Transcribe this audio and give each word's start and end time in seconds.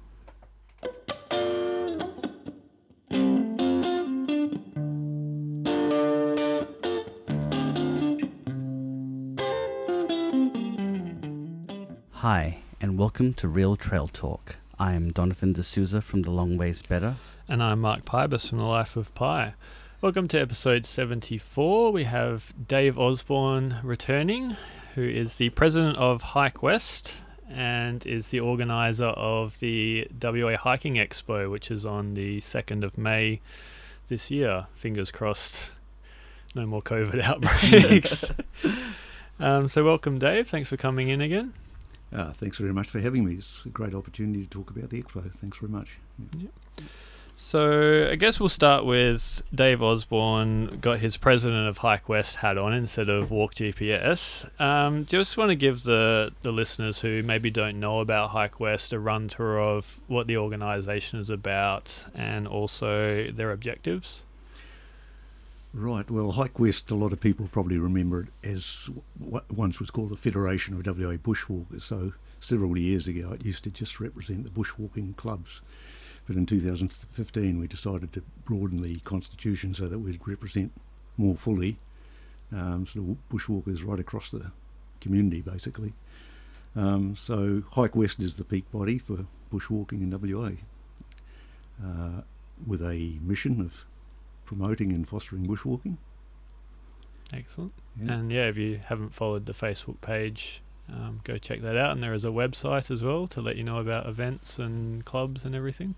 Hi, 12.22 12.58
and 12.80 12.96
welcome 12.96 13.34
to 13.34 13.48
Real 13.48 13.74
Trail 13.74 14.06
Talk. 14.06 14.54
I 14.78 14.92
am 14.92 15.10
Donovan 15.10 15.54
D'Souza 15.54 16.00
from 16.00 16.22
The 16.22 16.30
Long 16.30 16.56
Ways 16.56 16.80
Better. 16.80 17.16
And 17.48 17.60
I'm 17.60 17.80
Mark 17.80 18.04
Pybus 18.04 18.48
from 18.48 18.58
The 18.58 18.64
Life 18.64 18.94
of 18.94 19.12
Pi. 19.16 19.54
Welcome 20.00 20.28
to 20.28 20.40
episode 20.40 20.86
74. 20.86 21.90
We 21.90 22.04
have 22.04 22.54
Dave 22.68 22.96
Osborne 22.96 23.78
returning, 23.82 24.56
who 24.94 25.02
is 25.02 25.34
the 25.34 25.48
president 25.48 25.98
of 25.98 26.22
Hike 26.22 26.62
West 26.62 27.22
and 27.50 28.06
is 28.06 28.28
the 28.28 28.38
organizer 28.38 29.06
of 29.06 29.58
the 29.58 30.06
WA 30.22 30.56
Hiking 30.56 30.94
Expo, 30.94 31.50
which 31.50 31.72
is 31.72 31.84
on 31.84 32.14
the 32.14 32.38
2nd 32.38 32.84
of 32.84 32.96
May 32.96 33.40
this 34.06 34.30
year. 34.30 34.68
Fingers 34.76 35.10
crossed, 35.10 35.72
no 36.54 36.66
more 36.66 36.82
COVID 36.82 37.20
outbreaks. 37.24 38.30
um, 39.40 39.68
so, 39.68 39.82
welcome, 39.82 40.20
Dave. 40.20 40.48
Thanks 40.48 40.68
for 40.68 40.76
coming 40.76 41.08
in 41.08 41.20
again. 41.20 41.54
Uh, 42.14 42.32
thanks 42.32 42.58
very 42.58 42.72
much 42.72 42.88
for 42.88 43.00
having 43.00 43.24
me. 43.24 43.34
It's 43.34 43.64
a 43.64 43.70
great 43.70 43.94
opportunity 43.94 44.44
to 44.44 44.48
talk 44.48 44.70
about 44.70 44.90
the 44.90 45.02
expo. 45.02 45.32
Thanks 45.32 45.58
very 45.58 45.72
much. 45.72 45.98
Yeah. 46.36 46.48
So 47.36 48.08
I 48.10 48.14
guess 48.14 48.38
we'll 48.38 48.48
start 48.48 48.84
with 48.84 49.42
Dave 49.52 49.82
Osborne 49.82 50.78
got 50.80 50.98
his 50.98 51.16
president 51.16 51.66
of 51.66 51.78
Hike 51.78 52.08
West 52.08 52.36
hat 52.36 52.56
on 52.56 52.72
instead 52.72 53.08
of 53.08 53.30
Walk 53.30 53.54
GPS. 53.54 54.48
Um, 54.60 55.06
just 55.06 55.36
want 55.36 55.48
to 55.48 55.56
give 55.56 55.82
the, 55.82 56.32
the 56.42 56.52
listeners 56.52 57.00
who 57.00 57.22
maybe 57.22 57.50
don't 57.50 57.80
know 57.80 58.00
about 58.00 58.30
Hike 58.30 58.60
West 58.60 58.92
a 58.92 58.98
run 58.98 59.28
through 59.28 59.60
of 59.60 60.00
what 60.06 60.28
the 60.28 60.36
organisation 60.36 61.18
is 61.18 61.30
about 61.30 62.04
and 62.14 62.46
also 62.46 63.30
their 63.32 63.50
objectives. 63.50 64.22
Right. 65.74 66.10
Well, 66.10 66.32
Hike 66.32 66.58
West, 66.58 66.90
a 66.90 66.94
lot 66.94 67.14
of 67.14 67.20
people 67.20 67.48
probably 67.50 67.78
remember 67.78 68.20
it 68.20 68.46
as 68.46 68.90
what 69.18 69.50
once 69.50 69.80
was 69.80 69.90
called 69.90 70.10
the 70.10 70.18
Federation 70.18 70.74
of 70.74 70.84
WA 70.84 71.16
Bushwalkers. 71.16 71.80
So 71.80 72.12
several 72.40 72.76
years 72.76 73.08
ago, 73.08 73.32
it 73.32 73.42
used 73.44 73.64
to 73.64 73.70
just 73.70 73.98
represent 73.98 74.44
the 74.44 74.50
bushwalking 74.50 75.16
clubs. 75.16 75.62
But 76.26 76.36
in 76.36 76.44
2015, 76.44 77.58
we 77.58 77.66
decided 77.66 78.12
to 78.12 78.22
broaden 78.44 78.82
the 78.82 78.96
constitution 78.96 79.72
so 79.74 79.88
that 79.88 79.98
we'd 79.98 80.20
represent 80.28 80.72
more 81.16 81.36
fully 81.36 81.78
um, 82.54 82.84
sort 82.86 83.08
of 83.08 83.16
bushwalkers 83.30 83.82
right 83.86 83.98
across 83.98 84.30
the 84.30 84.52
community, 85.00 85.40
basically. 85.40 85.94
Um, 86.76 87.16
so 87.16 87.62
Hike 87.72 87.96
West 87.96 88.20
is 88.20 88.36
the 88.36 88.44
peak 88.44 88.70
body 88.72 88.98
for 88.98 89.24
bushwalking 89.50 90.02
in 90.02 90.10
WA, 90.10 90.52
uh, 91.82 92.22
with 92.66 92.82
a 92.82 93.18
mission 93.22 93.58
of 93.62 93.86
promoting 94.44 94.92
and 94.92 95.06
fostering 95.06 95.46
bushwalking. 95.46 95.96
Excellent. 97.32 97.72
Yeah. 98.00 98.12
And 98.12 98.32
yeah, 98.32 98.48
if 98.48 98.56
you 98.56 98.80
haven't 98.84 99.14
followed 99.14 99.46
the 99.46 99.54
Facebook 99.54 100.00
page, 100.00 100.62
um, 100.88 101.20
go 101.24 101.38
check 101.38 101.62
that 101.62 101.76
out. 101.76 101.92
And 101.92 102.02
there 102.02 102.12
is 102.12 102.24
a 102.24 102.28
website 102.28 102.90
as 102.90 103.02
well 103.02 103.26
to 103.28 103.40
let 103.40 103.56
you 103.56 103.64
know 103.64 103.78
about 103.78 104.06
events 104.06 104.58
and 104.58 105.04
clubs 105.04 105.44
and 105.44 105.54
everything. 105.54 105.94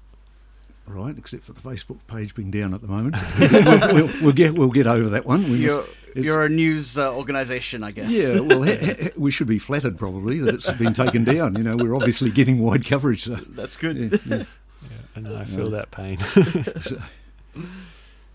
Right, 0.87 1.17
except 1.17 1.45
for 1.45 1.55
the 1.55 1.63
Facebook 1.63 1.99
page 2.09 2.35
being 2.35 2.51
down 2.51 2.75
at 2.75 2.83
the 2.83 2.89
moment. 2.89 3.17
we'll, 3.41 3.95
we'll, 3.95 4.11
we'll, 4.23 4.33
get 4.33 4.53
we'll 4.55 4.71
get 4.71 4.87
over 4.87 5.09
that 5.11 5.25
one. 5.25 5.51
We 5.51 5.57
you're, 5.57 5.79
must, 5.79 5.91
you're 6.15 6.45
a 6.45 6.49
news 6.51 6.99
uh, 6.99 7.15
organisation, 7.15 7.83
I 7.83 7.91
guess. 7.91 8.13
Yeah, 8.13 8.41
well, 8.41 8.63
ha, 8.63 8.77
ha, 8.79 9.09
we 9.17 9.31
should 9.31 9.47
be 9.47 9.59
flattered 9.59 9.99
probably 9.99 10.41
that 10.41 10.55
it's 10.55 10.71
been 10.73 10.93
taken 10.93 11.25
down. 11.25 11.57
You 11.57 11.63
know, 11.63 11.77
we're 11.77 11.97
obviously 11.97 12.31
getting 12.31 12.59
wide 12.59 12.85
coverage. 12.85 13.25
So. 13.25 13.35
That's 13.35 13.79
good. 13.79 13.97
Yeah, 13.97 14.19
yeah. 14.27 14.37
yeah 14.37 14.89
and 15.15 15.29
I 15.29 15.47
feel 15.47 15.71
that 15.71 15.91
pain. 15.91 16.19
so. 16.83 17.01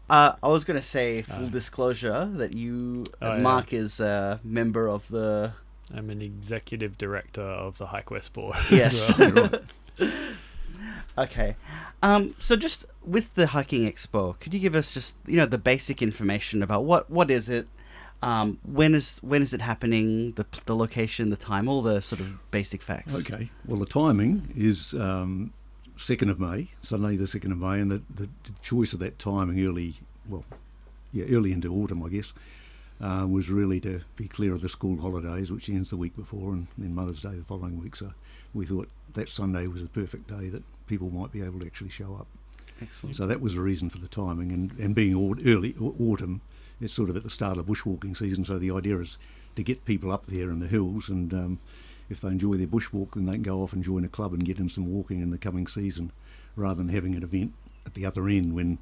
Uh, 0.10 0.34
I 0.42 0.48
was 0.48 0.64
going 0.64 0.80
to 0.80 0.86
say 0.86 1.22
full 1.22 1.46
uh, 1.46 1.50
disclosure 1.50 2.30
that 2.36 2.54
you, 2.54 3.06
oh, 3.22 3.40
Mark, 3.40 3.72
yeah. 3.72 3.80
is 3.80 4.00
a 4.00 4.40
member 4.44 4.88
of 4.88 5.08
the. 5.10 5.54
I'm 5.94 6.10
an 6.10 6.22
executive 6.22 6.98
director 6.98 7.42
of 7.42 7.80
the 7.80 7.88
Hike 7.88 8.12
West 8.12 8.34
Board. 8.34 8.56
Yes. 8.70 9.14
Okay. 11.18 11.58
Um, 12.02 12.34
so 12.40 12.56
just 12.56 12.86
with 13.06 13.36
the 13.36 13.48
hiking 13.48 13.92
expo, 13.92 14.40
could 14.40 14.54
you 14.54 14.60
give 14.62 14.74
us 14.74 14.94
just 14.94 15.18
you 15.28 15.36
know 15.36 15.46
the 15.46 15.58
basic 15.58 16.02
information 16.02 16.64
about 16.64 16.86
what 16.86 17.10
what 17.10 17.30
is 17.30 17.50
it, 17.50 17.68
um, 18.22 18.58
when 18.64 18.96
is 18.96 19.18
when 19.18 19.42
is 19.42 19.54
it 19.54 19.60
happening, 19.60 20.32
the 20.34 20.46
the 20.66 20.76
location, 20.76 21.30
the 21.30 21.36
time, 21.36 21.68
all 21.68 21.82
the 21.82 22.02
sort 22.02 22.22
of 22.22 22.40
basic 22.52 22.82
facts. 22.82 23.16
Okay. 23.20 23.50
Well, 23.66 23.80
the 23.80 23.86
timing 23.86 24.54
is 24.56 24.94
um, 24.94 25.52
second 26.00 26.30
of 26.30 26.40
May, 26.40 26.70
Sunday 26.82 27.16
the 27.16 27.28
second 27.28 27.52
of 27.52 27.58
May, 27.58 27.80
and 27.80 27.92
the, 27.92 28.02
the, 28.16 28.30
the 28.44 28.54
choice 28.62 28.94
of 28.94 29.00
that 29.00 29.20
timing 29.20 29.64
early, 29.66 29.96
well, 30.28 30.46
yeah, 31.12 31.26
early 31.30 31.52
into 31.52 31.74
autumn, 31.74 32.04
I 32.04 32.10
guess. 32.10 32.34
Uh, 33.02 33.26
was 33.26 33.50
really 33.50 33.80
to 33.80 34.02
be 34.18 34.28
clear 34.28 34.54
of 34.54 34.60
the 34.60 34.68
school 34.68 35.00
holidays, 35.00 35.52
which 35.52 35.70
ends 35.70 35.90
the 35.90 35.96
week 35.96 36.16
before, 36.18 36.52
and 36.52 36.68
then 36.78 36.94
Mother's 36.94 37.22
Day 37.22 37.30
the 37.30 37.44
following 37.46 37.80
week. 37.80 37.96
So 37.96 38.12
we 38.54 38.66
thought 38.66 38.90
that 39.14 39.30
Sunday 39.30 39.68
was 39.68 39.84
the 39.84 39.90
perfect 39.90 40.28
day 40.28 40.50
that 40.50 40.64
people 40.88 41.10
might 41.10 41.32
be 41.32 41.42
able 41.42 41.62
to 41.62 41.66
actually 41.66 41.92
show 41.92 42.16
up. 42.16 42.28
Excellent. 42.82 43.16
So 43.16 43.26
that 43.26 43.40
was 43.40 43.56
the 43.56 43.62
reason 43.62 43.90
for 43.90 44.00
the 44.00 44.10
timing, 44.10 44.52
and, 44.52 44.72
and 44.80 44.94
being 44.94 45.16
early 45.46 45.76
autumn, 45.80 46.42
it's 46.82 46.94
sort 46.94 47.10
of 47.10 47.16
at 47.16 47.24
the 47.24 47.30
start 47.30 47.58
of 47.58 47.68
bushwalking 47.68 48.18
season. 48.18 48.44
So 48.44 48.58
the 48.58 48.72
idea 48.72 49.00
is 49.00 49.18
to 49.56 49.64
get 49.64 49.86
people 49.86 50.12
up 50.12 50.26
there 50.26 50.50
in 50.50 50.60
the 50.60 50.68
hills, 50.68 51.08
and 51.08 51.34
um, 51.34 51.60
if 52.10 52.22
they 52.22 52.30
enjoy 52.30 52.56
their 52.56 52.68
bushwalk, 52.68 53.14
then 53.14 53.26
they 53.26 53.34
can 53.34 53.44
go 53.44 53.62
off 53.62 53.74
and 53.74 53.84
join 53.84 54.04
a 54.04 54.10
club 54.10 54.34
and 54.34 54.46
get 54.46 54.60
in 54.60 54.70
some 54.70 54.92
walking 54.92 55.22
in 55.22 55.30
the 55.30 55.38
coming 55.38 55.68
season, 55.68 56.12
rather 56.56 56.76
than 56.76 56.90
having 56.90 57.16
an 57.16 57.24
event 57.24 57.54
at 57.86 57.94
the 57.94 58.06
other 58.06 58.28
end 58.28 58.54
when 58.54 58.78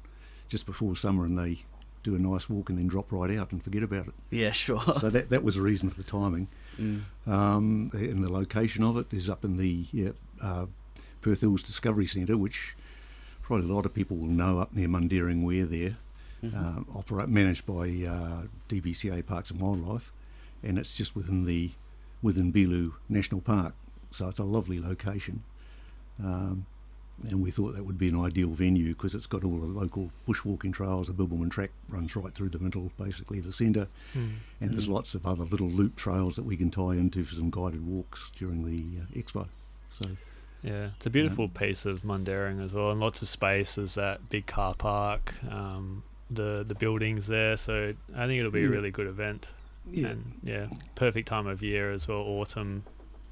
just 0.48 0.66
before 0.66 0.96
summer 0.96 1.24
and 1.24 1.36
they 1.36 1.58
do 2.02 2.14
a 2.14 2.18
nice 2.18 2.48
walk 2.48 2.70
and 2.70 2.78
then 2.78 2.86
drop 2.86 3.12
right 3.12 3.36
out 3.36 3.52
and 3.52 3.62
forget 3.62 3.82
about 3.82 4.06
it. 4.06 4.14
Yeah, 4.30 4.50
sure. 4.50 4.80
so 4.98 5.10
that 5.10 5.30
that 5.30 5.42
was 5.42 5.56
the 5.56 5.62
reason 5.62 5.90
for 5.90 5.96
the 5.96 6.08
timing. 6.08 6.48
Mm. 6.78 7.02
Um, 7.26 7.90
and 7.92 8.22
the 8.22 8.32
location 8.32 8.84
of 8.84 8.96
it 8.96 9.06
is 9.12 9.28
up 9.28 9.44
in 9.44 9.56
the 9.56 9.84
yeah, 9.92 10.10
uh, 10.42 10.66
Perth 11.20 11.40
Hills 11.40 11.62
Discovery 11.62 12.06
Centre, 12.06 12.36
which 12.36 12.76
probably 13.42 13.68
a 13.68 13.72
lot 13.72 13.86
of 13.86 13.94
people 13.94 14.16
will 14.16 14.26
know 14.26 14.58
up 14.58 14.74
near 14.74 14.88
Mundaring 14.88 15.44
Weir 15.44 15.66
there, 15.66 15.96
mm-hmm. 16.42 16.56
um, 16.56 16.86
operate 16.94 17.28
managed 17.28 17.66
by 17.66 17.82
uh, 18.06 18.42
DBCA 18.68 19.26
Parks 19.26 19.50
and 19.50 19.60
Wildlife, 19.60 20.12
and 20.62 20.78
it's 20.78 20.96
just 20.96 21.16
within 21.16 21.44
the 21.44 21.70
within 22.22 22.52
Beelu 22.52 22.92
National 23.08 23.40
Park, 23.40 23.74
so 24.10 24.28
it's 24.28 24.38
a 24.38 24.44
lovely 24.44 24.80
location. 24.80 25.42
Um, 26.22 26.66
and 27.26 27.42
we 27.42 27.50
thought 27.50 27.74
that 27.74 27.84
would 27.84 27.98
be 27.98 28.08
an 28.08 28.20
ideal 28.20 28.50
venue 28.50 28.92
because 28.92 29.14
it's 29.14 29.26
got 29.26 29.44
all 29.44 29.58
the 29.58 29.66
local 29.66 30.10
bushwalking 30.26 30.72
trails. 30.72 31.08
The 31.08 31.14
Bibbulmun 31.14 31.50
track 31.50 31.70
runs 31.88 32.14
right 32.14 32.32
through 32.32 32.50
the 32.50 32.60
middle, 32.60 32.92
basically 32.98 33.40
the 33.40 33.52
centre, 33.52 33.88
mm. 34.14 34.30
and 34.60 34.70
mm. 34.70 34.72
there's 34.72 34.88
lots 34.88 35.14
of 35.14 35.26
other 35.26 35.44
little 35.44 35.68
loop 35.68 35.96
trails 35.96 36.36
that 36.36 36.44
we 36.44 36.56
can 36.56 36.70
tie 36.70 36.92
into 36.92 37.24
for 37.24 37.34
some 37.34 37.50
guided 37.50 37.84
walks 37.86 38.30
during 38.36 38.64
the 38.64 39.00
uh, 39.00 39.20
expo. 39.20 39.48
So 39.90 40.10
yeah, 40.62 40.90
it's 40.96 41.06
a 41.06 41.10
beautiful 41.10 41.48
piece 41.48 41.86
of 41.86 42.02
Mundaring 42.02 42.64
as 42.64 42.72
well, 42.72 42.90
and 42.90 43.00
lots 43.00 43.20
of 43.22 43.28
space. 43.28 43.74
There's 43.74 43.94
that 43.94 44.28
big 44.28 44.46
car 44.46 44.74
park, 44.74 45.34
um, 45.50 46.04
the 46.30 46.64
the 46.66 46.74
buildings 46.74 47.26
there. 47.26 47.56
So 47.56 47.94
I 48.14 48.26
think 48.26 48.38
it'll 48.38 48.52
be 48.52 48.60
yeah. 48.60 48.68
a 48.68 48.70
really 48.70 48.90
good 48.90 49.08
event. 49.08 49.48
Yeah. 49.90 50.08
And 50.08 50.40
yeah, 50.42 50.66
perfect 50.94 51.28
time 51.28 51.46
of 51.46 51.62
year 51.62 51.92
as 51.92 52.08
well. 52.08 52.18
Autumn, 52.18 52.84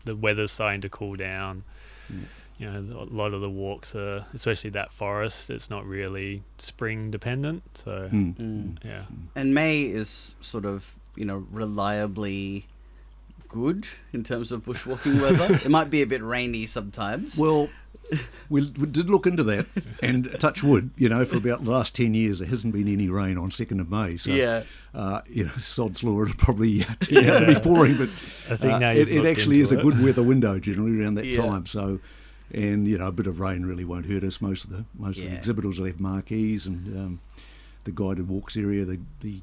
the 0.04 0.16
weather's 0.16 0.52
starting 0.52 0.80
to 0.82 0.88
cool 0.88 1.14
down. 1.14 1.64
Yeah. 2.08 2.16
You 2.58 2.70
know, 2.70 3.02
a 3.02 3.04
lot 3.04 3.34
of 3.34 3.42
the 3.42 3.50
walks 3.50 3.94
are, 3.94 4.24
especially 4.32 4.70
that 4.70 4.90
forest. 4.90 5.50
It's 5.50 5.68
not 5.68 5.84
really 5.84 6.42
spring 6.56 7.10
dependent. 7.10 7.62
So 7.74 8.08
mm. 8.10 8.34
Mm. 8.36 8.78
yeah. 8.82 9.04
And 9.34 9.54
May 9.54 9.82
is 9.82 10.34
sort 10.40 10.64
of 10.64 10.94
you 11.16 11.24
know 11.24 11.46
reliably 11.50 12.66
good 13.48 13.86
in 14.12 14.24
terms 14.24 14.52
of 14.52 14.64
bushwalking 14.64 15.20
weather. 15.20 15.54
it 15.64 15.70
might 15.70 15.90
be 15.90 16.02
a 16.02 16.06
bit 16.06 16.22
rainy 16.22 16.66
sometimes. 16.66 17.38
Well, 17.38 17.68
we, 18.48 18.72
we, 18.78 18.86
did 18.86 19.08
look 19.10 19.26
into 19.26 19.42
that, 19.44 19.66
and 20.02 20.34
touch 20.38 20.62
wood, 20.62 20.90
you 20.96 21.08
know, 21.08 21.24
for 21.24 21.36
about 21.36 21.64
the 21.64 21.70
last 21.70 21.94
10 21.94 22.14
years, 22.14 22.38
there 22.38 22.48
hasn't 22.48 22.72
been 22.72 22.88
any 22.88 23.08
rain 23.08 23.38
on 23.38 23.50
2nd 23.50 23.80
of 23.80 23.90
May. 23.90 24.16
So, 24.16 24.30
yeah. 24.30 24.62
Uh, 24.94 25.20
you 25.28 25.44
know, 25.44 25.52
sod's 25.58 26.02
law, 26.02 26.22
it'll 26.22 26.34
probably 26.36 26.82
uh, 26.82 26.94
turn 27.00 27.24
yeah. 27.24 27.34
out 27.34 27.38
to 27.40 27.46
be 27.46 27.60
pouring, 27.60 27.96
but 27.96 28.08
I 28.48 28.56
think 28.56 28.82
uh, 28.82 28.92
it, 28.94 29.08
it, 29.08 29.26
actually 29.26 29.60
is 29.60 29.72
it. 29.72 29.80
a 29.80 29.82
good 29.82 30.02
weather 30.02 30.22
window 30.22 30.58
generally 30.58 31.00
around 31.00 31.16
that 31.16 31.26
yeah. 31.26 31.42
time. 31.42 31.66
So, 31.66 32.00
and, 32.52 32.88
you 32.88 32.96
know, 32.98 33.08
a 33.08 33.12
bit 33.12 33.26
of 33.26 33.40
rain 33.40 33.66
really 33.66 33.84
won't 33.84 34.06
hurt 34.06 34.24
us. 34.24 34.40
Most 34.40 34.64
of 34.64 34.70
the 34.70 34.84
most 34.96 35.18
yeah. 35.18 35.24
of 35.24 35.30
the 35.30 35.36
exhibitors 35.36 35.78
will 35.78 35.86
have 35.86 36.00
marquees 36.00 36.66
and. 36.66 36.96
Um, 36.96 37.20
the 37.86 37.92
guided 37.92 38.28
walks 38.28 38.56
area. 38.56 38.84
The 38.84 39.00
the 39.20 39.40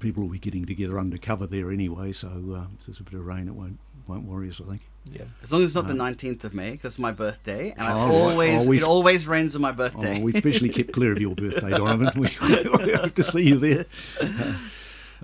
people 0.00 0.22
will 0.22 0.30
be 0.30 0.38
getting 0.38 0.64
together 0.64 0.98
undercover 0.98 1.46
there 1.46 1.70
anyway, 1.70 2.12
so 2.12 2.28
uh, 2.28 2.66
if 2.78 2.86
there's 2.86 3.00
a 3.00 3.02
bit 3.02 3.14
of 3.14 3.26
rain, 3.26 3.48
it 3.48 3.54
won't 3.54 3.78
won't 4.08 4.24
worry 4.24 4.48
us. 4.48 4.60
I 4.60 4.64
think. 4.70 4.82
Yeah. 5.12 5.22
As 5.42 5.50
long 5.52 5.62
as 5.62 5.68
it's 5.70 5.74
not 5.74 5.86
the 5.86 5.94
Uh, 5.94 6.10
19th 6.10 6.44
of 6.44 6.52
May, 6.54 6.72
because 6.72 6.92
it's 6.94 6.98
my 6.98 7.12
birthday, 7.12 7.70
and 7.70 7.80
I 7.80 7.92
Oh, 7.92 7.96
right. 7.96 8.10
always, 8.32 8.68
Oh, 8.68 8.72
it 8.72 8.82
always 8.82 9.26
rains 9.26 9.54
on 9.56 9.62
my 9.62 9.72
birthday. 9.72 10.18
Oh, 10.18 10.22
we 10.22 10.32
especially 10.34 10.68
kept 10.68 10.92
clear 10.92 11.12
of 11.12 11.20
your 11.20 11.34
birthday, 11.34 11.70
Donovan. 11.70 12.10
We, 12.16 12.28
we 12.84 12.92
hope 12.92 13.14
to 13.14 13.22
see 13.22 13.46
you 13.48 13.58
there. 13.58 13.86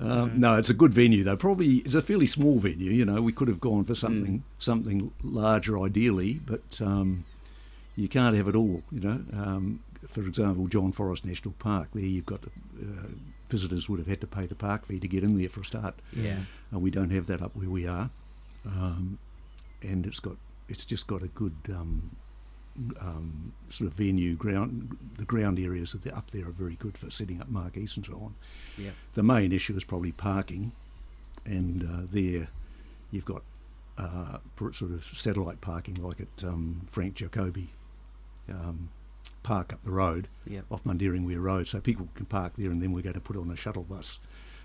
Um, 0.00 0.40
no, 0.40 0.56
it's 0.56 0.70
a 0.70 0.74
good 0.74 0.92
venue 0.92 1.22
though. 1.22 1.36
Probably 1.36 1.76
it's 1.78 1.94
a 1.94 2.02
fairly 2.02 2.26
small 2.26 2.58
venue. 2.58 2.90
You 2.90 3.04
know, 3.04 3.22
we 3.22 3.32
could 3.32 3.46
have 3.48 3.60
gone 3.60 3.84
for 3.84 3.94
something 3.94 4.42
something 4.58 5.12
larger 5.22 5.78
ideally, 5.78 6.40
but 6.44 6.80
um, 6.80 7.24
you 7.94 8.08
can't 8.08 8.34
have 8.36 8.48
it 8.48 8.56
all. 8.56 8.82
You 8.90 9.00
know, 9.00 9.20
um, 9.32 9.80
for 10.08 10.22
example, 10.22 10.66
John 10.66 10.90
Forrest 10.90 11.24
National 11.24 11.54
Park. 11.60 11.88
There, 11.94 12.02
you've 12.02 12.26
got 12.26 12.40
uh, 12.44 13.06
visitors 13.48 13.88
would 13.88 14.00
have 14.00 14.08
had 14.08 14.20
to 14.22 14.26
pay 14.26 14.46
the 14.46 14.56
park 14.56 14.84
fee 14.84 14.98
to 14.98 15.06
get 15.06 15.22
in 15.22 15.38
there 15.38 15.48
for 15.48 15.60
a 15.60 15.64
start. 15.64 15.94
yeah. 16.12 16.38
and 16.72 16.82
we 16.82 16.90
don't 16.90 17.10
have 17.10 17.26
that 17.28 17.40
up 17.40 17.54
where 17.54 17.70
we 17.70 17.86
are. 17.86 18.10
Um, 18.66 19.18
and 19.82 20.06
it's 20.06 20.20
got 20.20 20.36
it's 20.68 20.84
just 20.84 21.06
got 21.06 21.22
a 21.22 21.28
good 21.28 21.54
um, 21.68 22.16
um, 23.00 23.52
sort 23.68 23.90
of 23.90 23.96
venue 23.96 24.34
ground. 24.34 24.96
The 25.18 25.24
ground 25.24 25.58
areas 25.58 25.92
that 25.92 26.06
are 26.06 26.16
up 26.16 26.30
there 26.30 26.48
are 26.48 26.52
very 26.52 26.76
good 26.76 26.96
for 26.96 27.10
setting 27.10 27.40
up 27.40 27.48
marquees 27.48 27.96
and 27.96 28.04
so 28.06 28.14
on. 28.14 28.34
Yeah. 28.78 28.90
The 29.14 29.22
main 29.22 29.52
issue 29.52 29.76
is 29.76 29.84
probably 29.84 30.12
parking, 30.12 30.72
and 31.44 31.82
uh, 31.82 32.06
there 32.10 32.48
you've 33.10 33.24
got 33.26 33.42
uh, 33.98 34.38
sort 34.58 34.90
of 34.90 35.04
satellite 35.04 35.60
parking 35.60 35.94
like 35.96 36.20
at 36.20 36.42
um, 36.44 36.80
Frank 36.88 37.14
Jacoby 37.14 37.68
um, 38.50 38.88
Park 39.44 39.72
up 39.74 39.82
the 39.84 39.92
road 39.92 40.26
Yeah. 40.46 40.62
off 40.70 40.84
Weir 41.26 41.40
Road, 41.40 41.68
so 41.68 41.78
people 41.80 42.08
can 42.14 42.24
park 42.26 42.54
there, 42.56 42.70
and 42.70 42.80
then 42.82 42.92
we're 42.92 43.02
going 43.02 43.14
to 43.14 43.20
put 43.20 43.36
on 43.36 43.50
a 43.50 43.56
shuttle 43.56 43.82
bus, 43.84 44.18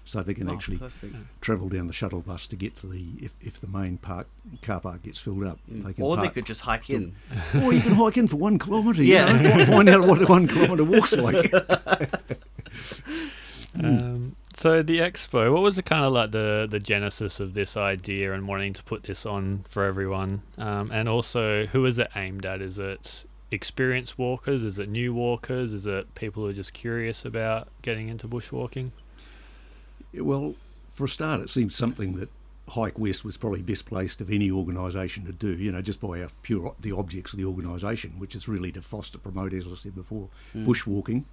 so 0.10 0.24
they 0.24 0.34
can 0.34 0.50
Oh, 0.50 0.54
actually 0.54 0.80
perfect. 0.80 1.14
travel 1.40 1.70
down 1.70 1.86
the 1.86 1.94
shuttle 1.94 2.22
bus 2.22 2.48
to 2.48 2.56
get 2.56 2.76
to 2.78 2.88
the 2.88 3.06
if, 3.22 3.36
if 3.42 3.60
the 3.62 3.68
main 3.68 3.98
park 4.00 4.28
car 4.64 4.80
park 4.80 5.04
gets 5.04 5.20
filled 5.20 5.44
up. 5.44 5.60
They 5.68 5.94
can 5.94 6.04
Or 6.04 6.18
they 6.18 6.30
could 6.30 6.48
just 6.48 6.62
hike 6.62 6.90
in. 6.90 7.16
or 7.64 7.72
you 7.74 7.82
can 7.82 7.94
hike 7.94 8.18
in 8.18 8.28
for 8.28 8.38
one 8.38 8.58
kilometre. 8.58 9.04
Yeah. 9.04 9.28
you 9.38 9.44
know, 9.50 9.58
fi- 9.58 9.66
find 9.66 9.88
out 9.90 10.08
what 10.08 10.20
a 10.22 10.26
one 10.26 10.48
kilometre 10.48 10.84
walk's 10.84 11.14
like. 11.16 11.52
Um, 13.82 14.36
so 14.56 14.82
the 14.82 14.98
expo, 15.00 15.54
what 15.54 15.62
was 15.62 15.76
the 15.76 15.84
kind 15.84 16.04
of 16.04 16.12
like 16.12 16.32
the 16.32 16.68
the 16.70 16.80
genesis 16.80 17.40
of 17.40 17.54
this 17.54 17.78
idea 17.78 18.34
and 18.34 18.48
wanting 18.48 18.74
to 18.74 18.84
put 18.84 19.04
this 19.04 19.26
on 19.26 19.64
for 19.70 19.86
everyone? 19.86 20.42
Um, 20.58 20.92
and 20.92 21.08
also, 21.08 21.68
who 21.68 21.86
is 21.86 22.00
it 22.00 22.10
aimed 22.16 22.46
at? 22.48 22.62
Is 22.62 22.80
it 22.80 23.26
experienced 23.52 24.18
walkers? 24.18 24.64
Is 24.64 24.80
it 24.80 24.90
new 24.90 25.14
walkers? 25.14 25.72
Is 25.72 25.86
it 25.86 26.14
people 26.16 26.44
who 26.44 26.50
are 26.50 26.54
just 26.54 26.74
curious 26.74 27.24
about 27.24 27.68
getting 27.84 28.10
into 28.10 28.28
bushwalking? 28.28 28.90
Well, 30.14 30.56
for 30.90 31.06
a 31.06 31.10
start, 31.10 31.42
it 31.42 31.50
seems 31.50 31.76
something 31.76 32.14
that 32.16 32.30
Hike 32.70 33.00
West 33.00 33.26
was 33.26 33.38
probably 33.38 33.62
best 33.62 33.86
placed 33.86 34.22
of 34.22 34.30
any 34.30 34.52
organisation 34.52 35.26
to 35.26 35.32
do. 35.32 35.56
You 35.56 35.72
know, 35.72 35.82
just 35.82 36.00
by 36.02 36.22
our 36.22 36.30
pure 36.44 36.76
the 36.80 36.92
objects 36.92 37.34
of 37.34 37.40
the 37.40 37.46
organisation, 37.46 38.12
which 38.18 38.36
is 38.36 38.48
really 38.48 38.72
to 38.74 38.82
foster, 38.82 39.18
promote, 39.18 39.54
as 39.54 39.68
I 39.68 39.76
said 39.76 39.96
before, 39.96 40.30
bushwalking, 40.56 41.24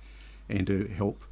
and 0.49 0.67
to 0.67 0.87
help 0.89 1.23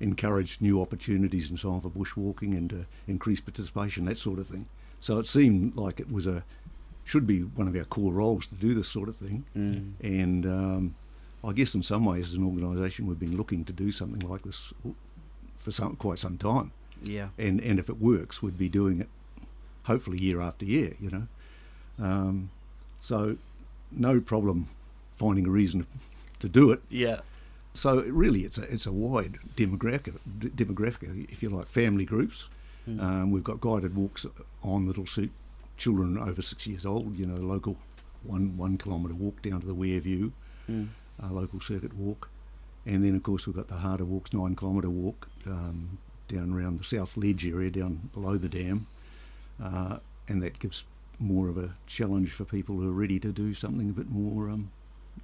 encourage 0.00 0.58
new 0.60 0.80
opportunities 0.80 1.48
and 1.48 1.58
so 1.58 1.70
on 1.70 1.80
for 1.80 1.88
bushwalking 1.88 2.56
and 2.56 2.68
to 2.70 2.86
increase 3.08 3.40
participation, 3.40 4.04
that 4.04 4.18
sort 4.18 4.38
of 4.38 4.46
thing. 4.46 4.66
So 5.00 5.18
it 5.18 5.26
seemed 5.26 5.76
like 5.76 6.00
it 6.00 6.10
was 6.10 6.26
a 6.26 6.44
should 7.04 7.26
be 7.26 7.40
one 7.40 7.68
of 7.68 7.76
our 7.76 7.84
core 7.84 8.12
roles 8.12 8.46
to 8.48 8.54
do 8.56 8.74
this 8.74 8.88
sort 8.88 9.08
of 9.08 9.16
thing. 9.16 9.44
Mm. 9.56 9.92
And 10.02 10.46
um, 10.46 10.94
I 11.44 11.52
guess 11.52 11.74
in 11.74 11.82
some 11.82 12.04
ways, 12.04 12.26
as 12.26 12.32
an 12.34 12.44
organisation, 12.44 13.06
we've 13.06 13.18
been 13.18 13.36
looking 13.36 13.64
to 13.66 13.72
do 13.72 13.92
something 13.92 14.28
like 14.28 14.42
this 14.42 14.72
for 15.56 15.72
some 15.72 15.96
quite 15.96 16.18
some 16.18 16.38
time. 16.38 16.72
Yeah. 17.02 17.28
And 17.38 17.60
and 17.60 17.78
if 17.78 17.88
it 17.88 17.98
works, 18.00 18.42
we'd 18.42 18.58
be 18.58 18.68
doing 18.68 19.00
it 19.00 19.08
hopefully 19.84 20.18
year 20.22 20.40
after 20.40 20.64
year. 20.64 20.94
You 21.00 21.10
know, 21.10 21.26
um, 22.04 22.50
so 23.00 23.36
no 23.90 24.20
problem 24.20 24.68
finding 25.14 25.46
a 25.46 25.50
reason 25.50 25.86
to 26.40 26.48
do 26.48 26.70
it. 26.70 26.80
Yeah. 26.90 27.20
So 27.74 28.00
really, 28.02 28.40
it's 28.40 28.58
a 28.58 28.62
it's 28.62 28.86
a 28.86 28.92
wide 28.92 29.38
demographic, 29.56 30.14
demographic, 30.38 31.30
if 31.30 31.42
you 31.42 31.50
like, 31.50 31.66
family 31.66 32.04
groups. 32.04 32.48
Um, 32.88 33.32
we've 33.32 33.42
got 33.42 33.60
guided 33.60 33.96
walks 33.96 34.24
on 34.62 34.86
that'll 34.86 35.06
suit 35.08 35.32
children 35.76 36.16
over 36.16 36.40
six 36.40 36.68
years 36.68 36.86
old. 36.86 37.18
You 37.18 37.26
know, 37.26 37.36
the 37.36 37.44
local 37.44 37.76
one 38.22 38.56
one 38.56 38.78
kilometre 38.78 39.14
walk 39.14 39.42
down 39.42 39.60
to 39.60 39.66
the 39.66 39.74
Weir 39.74 39.98
View, 40.00 40.32
Mm. 40.70 40.88
local 41.30 41.60
circuit 41.60 41.94
walk, 41.94 42.28
and 42.86 43.02
then 43.02 43.14
of 43.14 43.22
course 43.22 43.46
we've 43.46 43.56
got 43.56 43.68
the 43.68 43.74
harder 43.74 44.04
walks, 44.04 44.32
nine 44.32 44.54
kilometre 44.54 44.90
walk 44.90 45.28
um, 45.46 45.98
down 46.28 46.52
around 46.52 46.78
the 46.78 46.84
South 46.84 47.16
Ledge 47.16 47.46
area, 47.46 47.70
down 47.70 48.10
below 48.14 48.36
the 48.36 48.48
dam, 48.48 48.86
uh, 49.62 49.98
and 50.28 50.42
that 50.42 50.58
gives 50.58 50.84
more 51.18 51.48
of 51.48 51.56
a 51.56 51.74
challenge 51.86 52.30
for 52.32 52.44
people 52.44 52.76
who 52.76 52.88
are 52.88 52.92
ready 52.92 53.18
to 53.18 53.32
do 53.32 53.54
something 53.54 53.88
a 53.90 53.92
bit 53.92 54.10
more, 54.10 54.48
um, 54.48 54.70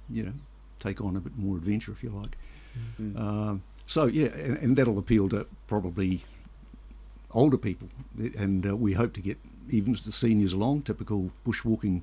you 0.09 0.23
know, 0.23 0.33
take 0.79 1.01
on 1.01 1.15
a 1.15 1.19
bit 1.19 1.37
more 1.37 1.57
adventure, 1.57 1.91
if 1.91 2.03
you 2.03 2.09
like. 2.09 2.37
Mm. 2.99 3.19
Um, 3.19 3.63
so 3.85 4.05
yeah, 4.05 4.27
and, 4.27 4.57
and 4.57 4.75
that'll 4.75 4.97
appeal 4.97 5.29
to 5.29 5.45
probably 5.67 6.23
older 7.31 7.57
people, 7.57 7.89
and 8.37 8.67
uh, 8.67 8.75
we 8.75 8.93
hope 8.93 9.13
to 9.13 9.21
get 9.21 9.37
even 9.69 9.93
the 9.93 10.11
seniors 10.11 10.53
along, 10.53 10.81
typical 10.81 11.31
bushwalking 11.45 12.01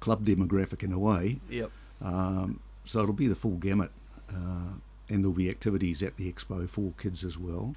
club 0.00 0.24
demographic 0.24 0.82
in 0.82 0.92
a 0.92 0.98
way. 0.98 1.38
Yep. 1.50 1.70
Um, 2.00 2.60
so 2.84 3.00
it'll 3.00 3.12
be 3.12 3.28
the 3.28 3.34
full 3.34 3.56
gamut, 3.56 3.90
uh, 4.28 4.72
and 5.08 5.22
there'll 5.22 5.32
be 5.34 5.50
activities 5.50 6.02
at 6.02 6.16
the 6.16 6.32
expo 6.32 6.68
for 6.68 6.92
kids 6.98 7.24
as 7.24 7.36
well. 7.38 7.74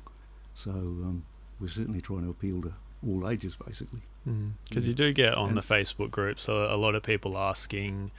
So 0.54 0.72
um, 0.72 1.26
we're 1.60 1.68
certainly 1.68 2.02
trying 2.02 2.24
to 2.24 2.30
appeal 2.30 2.62
to 2.62 2.74
all 3.08 3.30
ages, 3.30 3.56
basically. 3.66 4.02
Because 4.24 4.86
Yeah. 4.86 4.90
you 4.90 4.96
do 4.96 5.14
get 5.14 5.34
on 5.36 5.50
And- 5.50 5.58
the 5.58 5.62
Facebook 5.62 6.12
group, 6.12 6.40
so 6.40 6.66
a 6.74 6.78
lot 6.78 6.96
of 6.96 7.04
people 7.04 7.38
asking, 7.38 8.12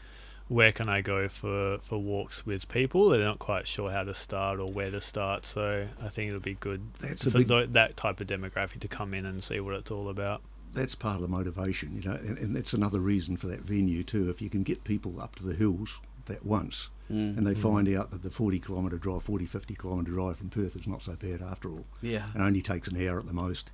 where 0.48 0.70
can 0.70 0.88
I 0.88 1.00
go 1.00 1.28
for, 1.28 1.78
for 1.78 1.98
walks 1.98 2.46
with 2.46 2.68
people? 2.68 3.08
They're 3.08 3.24
not 3.24 3.40
quite 3.40 3.66
sure 3.66 3.90
how 3.90 4.04
to 4.04 4.14
start 4.14 4.60
or 4.60 4.70
where 4.70 4.90
to 4.92 5.00
start. 5.00 5.44
So 5.46 5.88
I 6.00 6.08
think 6.08 6.28
it'll 6.28 6.40
be 6.40 6.54
good 6.54 6.82
That's 7.00 7.24
for 7.24 7.30
big- 7.38 7.48
tho- 7.48 7.66
that 7.66 7.96
type 7.96 8.20
of 8.20 8.26
demographic 8.28 8.78
to 8.80 8.88
come 8.88 9.12
in 9.14 9.26
and 9.26 9.42
see 9.42 9.58
what 9.60 9.74
it's 9.74 9.90
all 9.90 10.08
about. 10.08 10.42
That's 10.72 10.94
part 10.94 11.16
of 11.16 11.22
the 11.22 11.28
motivation, 11.28 11.96
you 11.96 12.08
know, 12.08 12.16
and, 12.16 12.36
and 12.38 12.54
that's 12.54 12.74
another 12.74 13.00
reason 13.00 13.36
for 13.36 13.46
that 13.48 13.60
venue 13.62 14.04
too. 14.04 14.28
If 14.30 14.40
you 14.42 14.50
can 14.50 14.62
get 14.62 14.84
people 14.84 15.20
up 15.20 15.34
to 15.36 15.42
the 15.44 15.54
hills 15.54 15.98
that 16.26 16.44
once, 16.44 16.90
Mm. 17.10 17.38
and 17.38 17.46
they 17.46 17.54
find 17.54 17.88
out 17.96 18.10
that 18.10 18.22
the 18.24 18.30
40 18.30 18.58
kilometre 18.58 18.98
drive, 18.98 19.22
40, 19.22 19.46
50 19.46 19.74
kilometre 19.76 20.10
drive 20.10 20.38
from 20.38 20.48
Perth 20.50 20.74
is 20.74 20.88
not 20.88 21.02
so 21.02 21.14
bad 21.14 21.40
after 21.40 21.68
all. 21.70 21.84
Yeah. 22.02 22.26
It 22.34 22.40
only 22.40 22.62
takes 22.62 22.88
an 22.88 22.96
hour 23.08 23.20
at 23.20 23.26
the 23.26 23.32
most. 23.32 23.70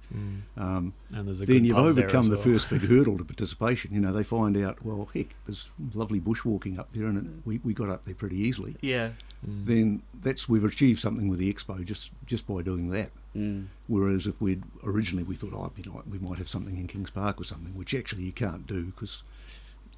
Um, 0.57 0.93
And 1.15 1.27
there's 1.27 1.41
a 1.41 1.47
then 1.47 1.57
good 1.59 1.67
you've 1.67 1.77
pub 1.77 1.95
there 1.95 2.05
overcome 2.05 2.25
as 2.27 2.29
the 2.31 2.37
well. 2.37 2.45
first 2.45 2.71
big 2.71 2.83
hurdle 2.89 3.17
to 3.19 3.25
participation. 3.25 3.95
You 3.95 4.01
know, 4.01 4.13
they 4.13 4.23
find 4.25 4.57
out, 4.57 4.85
well, 4.85 5.09
heck, 5.15 5.35
there's 5.47 5.71
lovely 5.95 6.21
bushwalking 6.21 6.79
up 6.79 6.93
there, 6.93 7.07
and 7.07 7.19
it, 7.27 7.33
we, 7.47 7.59
we 7.65 7.73
got 7.75 7.89
up 7.89 8.05
there 8.05 8.15
pretty 8.15 8.37
easily. 8.37 8.77
Yeah. 8.83 9.11
Mm. 9.49 9.67
Then 9.67 10.03
that's 10.23 10.49
we've 10.49 10.65
achieved 10.65 11.01
something 11.01 11.29
with 11.29 11.39
the 11.39 11.53
expo 11.53 11.83
just 11.85 12.13
just 12.27 12.47
by 12.47 12.63
doing 12.63 12.91
that. 12.91 13.11
Mm. 13.35 13.67
Whereas 13.89 14.27
if 14.27 14.41
we'd 14.41 14.63
originally 14.85 15.25
we 15.25 15.35
thought, 15.37 15.53
oh, 15.55 15.73
you 15.77 15.91
know, 15.91 16.03
we 16.09 16.19
might 16.19 16.39
have 16.39 16.49
something 16.49 16.77
in 16.77 16.87
Kings 16.87 17.11
Park 17.11 17.41
or 17.41 17.45
something, 17.45 17.75
which 17.77 17.95
actually 17.95 18.23
you 18.25 18.33
can't 18.33 18.67
do 18.67 18.85
because 18.85 19.23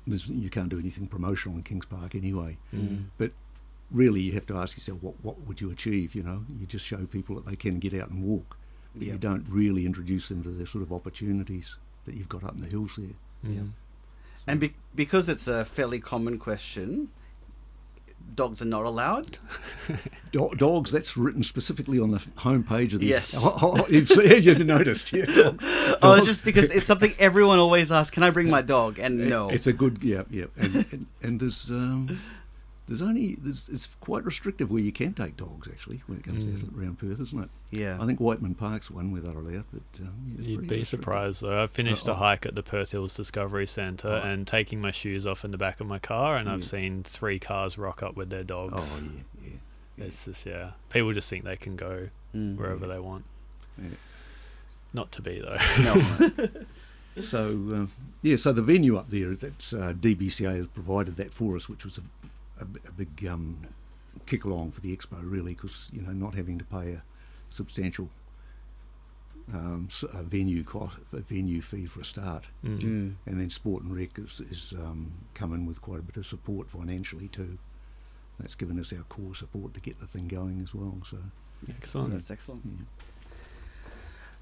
you 0.07 0.51
can't 0.51 0.69
do 0.69 0.79
anything 0.79 1.07
promotional 1.07 1.57
in 1.57 1.63
Kings 1.65 1.87
Park 1.87 2.15
anyway. 2.15 2.57
Mm. 2.75 3.05
But 3.19 3.33
really, 3.91 4.21
you 4.21 4.33
have 4.33 4.47
to 4.47 4.57
ask 4.57 4.77
yourself, 4.77 5.03
what 5.03 5.15
what 5.23 5.41
would 5.47 5.61
you 5.61 5.71
achieve? 5.71 6.15
You 6.15 6.23
know, 6.23 6.45
you 6.59 6.67
just 6.67 6.85
show 6.85 7.07
people 7.07 7.35
that 7.37 7.47
they 7.47 7.57
can 7.57 7.79
get 7.79 7.95
out 7.95 8.11
and 8.11 8.23
walk, 8.23 8.57
but 8.95 9.07
Yeah. 9.07 9.13
you 9.15 9.19
don't 9.19 9.47
really 9.49 9.87
introduce 9.87 10.29
them 10.29 10.43
to 10.43 10.51
the 10.51 10.67
sort 10.67 10.83
of 10.83 10.93
opportunities 10.93 11.77
that 12.05 12.15
you've 12.15 12.29
got 12.29 12.45
up 12.45 12.57
in 12.57 12.63
the 12.63 12.69
hills 12.69 12.97
there. 12.97 13.51
Mm. 13.51 13.71
And 14.47 14.61
be- 14.61 14.75
because 14.95 15.29
it's 15.29 15.49
a 15.49 15.65
fairly 15.65 16.01
common 16.01 16.39
question, 16.39 17.09
dogs 18.35 18.61
are 18.63 18.67
not 18.67 18.85
allowed. 18.85 19.39
Do- 20.33 20.53
dogs, 20.57 20.91
that's 20.91 21.17
written 21.17 21.43
specifically 21.43 21.99
on 22.01 22.11
the 22.11 22.19
homepage 22.19 22.95
of 22.95 23.01
the. 23.01 23.07
Yes. 23.07 23.35
Oh, 23.45 23.59
oh, 23.79 23.87
you've, 23.89 24.11
you've 24.45 24.65
noticed, 24.67 25.13
yeah. 25.13 25.27
Dogs. 25.27 25.65
Oh, 26.03 26.25
just 26.25 26.45
because 26.45 26.71
it's 26.71 26.87
something 26.87 27.13
everyone 27.19 27.59
always 27.59 27.93
asks. 27.93 28.11
Can 28.11 28.23
I 28.23 28.31
bring 28.31 28.49
my 28.49 28.63
dog? 28.63 28.99
And 28.99 29.29
no. 29.29 29.49
It's 29.49 29.67
a 29.67 29.73
good, 29.73 30.03
yeah, 30.03 30.23
yeah. 30.31 30.47
And, 30.57 30.75
and, 30.93 31.07
and 31.23 31.41
there's 31.41 31.71
um, 31.71 32.21
there's 32.87 33.01
only 33.03 33.37
there's, 33.41 33.69
it's 33.71 33.95
quite 34.01 34.25
restrictive 34.25 34.71
where 34.71 34.83
you 34.83 34.93
can 34.93 35.15
take 35.15 35.37
dogs 35.37 35.69
actually 35.69 36.03
when 36.07 36.19
it 36.19 36.25
comes 36.25 36.45
Mm. 36.45 36.61
to 36.75 36.79
around 36.81 36.99
Perth, 36.99 37.21
isn't 37.21 37.45
it? 37.45 37.49
yeah. 37.71 37.97
I 38.01 38.05
think 38.07 38.21
Whiteman 38.21 38.55
Park's 38.55 38.91
one 38.91 39.11
where 39.13 39.21
they're 39.23 39.33
allowed, 39.33 39.65
but 39.73 40.01
um, 40.03 40.37
yeah, 40.39 40.49
You'd 40.49 40.69
be 40.69 40.85
surprised 40.85 41.41
though. 41.43 41.63
I 41.63 41.67
finished 41.67 42.09
Uh, 42.09 42.13
a 42.13 42.15
hike 42.17 42.45
at 42.47 42.55
the 42.55 42.63
Perth 42.63 42.91
Hills 42.93 43.15
Discovery 43.15 43.67
Centre 43.67 44.21
Oh. 44.23 44.29
and 44.29 44.47
taking 44.47 44.81
my 44.81 44.91
shoes 44.91 45.27
off 45.27 45.45
in 45.45 45.51
the 45.51 45.59
back 45.59 45.81
of 45.81 45.87
my 45.87 45.99
car, 45.99 46.37
and 46.37 46.49
I've 46.49 46.65
seen 46.65 47.03
three 47.05 47.39
cars 47.39 47.79
rock 47.79 48.03
up 48.03 48.17
with 48.17 48.29
their 48.31 48.45
dogs. 48.45 48.75
Oh 48.77 49.01
yeah, 49.03 49.11
yeah. 49.43 49.51
yeah. 49.97 50.05
It's 50.05 50.25
just 50.27 50.45
yeah, 50.45 50.73
people 50.91 51.13
just 51.13 51.29
think 51.31 51.45
they 51.45 51.57
can 51.57 51.77
go 51.77 52.09
Mm. 52.35 52.57
wherever 52.57 52.87
they 52.87 52.99
want. 52.99 53.25
Yeah. 53.81 53.91
Not 54.93 55.11
to 55.13 55.23
be 55.23 55.41
though. 55.41 55.57
No. 55.83 56.49
So 57.21 57.47
um, 57.51 57.93
yeah, 58.23 58.35
so 58.35 58.53
the 58.53 58.61
venue 58.61 58.97
up 58.97 59.09
there, 59.09 59.37
that's 59.37 59.73
uh, 59.73 59.93
DBCA 59.97 60.57
has 60.57 60.67
provided 60.67 61.15
that 61.15 61.33
for 61.33 61.55
us, 61.55 61.69
which 61.69 61.85
was 61.85 61.99
a, 61.99 62.03
a, 62.61 62.65
b- 62.65 62.81
a 62.89 62.93
big 62.93 63.27
um, 63.29 63.67
kick 64.27 64.45
along 64.45 64.71
for 64.73 64.81
the 64.81 64.97
expo 64.97 65.19
really, 65.23 65.55
because 65.55 65.91
you 65.93 66.03
know 66.03 66.13
not 66.13 66.35
having 66.35 66.59
to 66.59 66.65
pay 66.65 66.93
a 66.93 67.03
substantial 67.51 68.09
um, 69.53 69.87
s- 69.91 70.05
a 70.13 70.23
venue 70.23 70.65
cost, 70.65 70.97
a 71.13 71.19
venue 71.21 71.61
fee 71.61 71.87
for 71.87 72.01
a 72.01 72.05
start, 72.05 72.45
Mm. 72.65 72.79
Mm. 72.81 73.15
and 73.27 73.41
then 73.41 73.51
Sport 73.51 73.83
and 73.83 73.95
Rec 73.95 74.19
is, 74.19 74.41
is 74.51 74.73
um, 74.79 75.13
come 75.35 75.53
in 75.53 75.67
with 75.67 75.83
quite 75.83 76.01
a 76.01 76.03
bit 76.03 76.17
of 76.17 76.25
support 76.27 76.71
financially 76.71 77.29
too. 77.29 77.59
That's 78.39 78.55
given 78.55 78.81
us 78.81 78.93
our 78.93 79.03
core 79.05 79.35
support 79.35 79.75
to 79.75 79.81
get 79.81 80.01
the 80.01 80.07
thing 80.07 80.27
going 80.29 80.61
as 80.63 80.75
well. 80.75 80.97
So 81.05 81.19
Excellent. 81.69 82.13
That's 82.15 82.31
excellent. 82.31 82.63
yeah. 82.65 82.85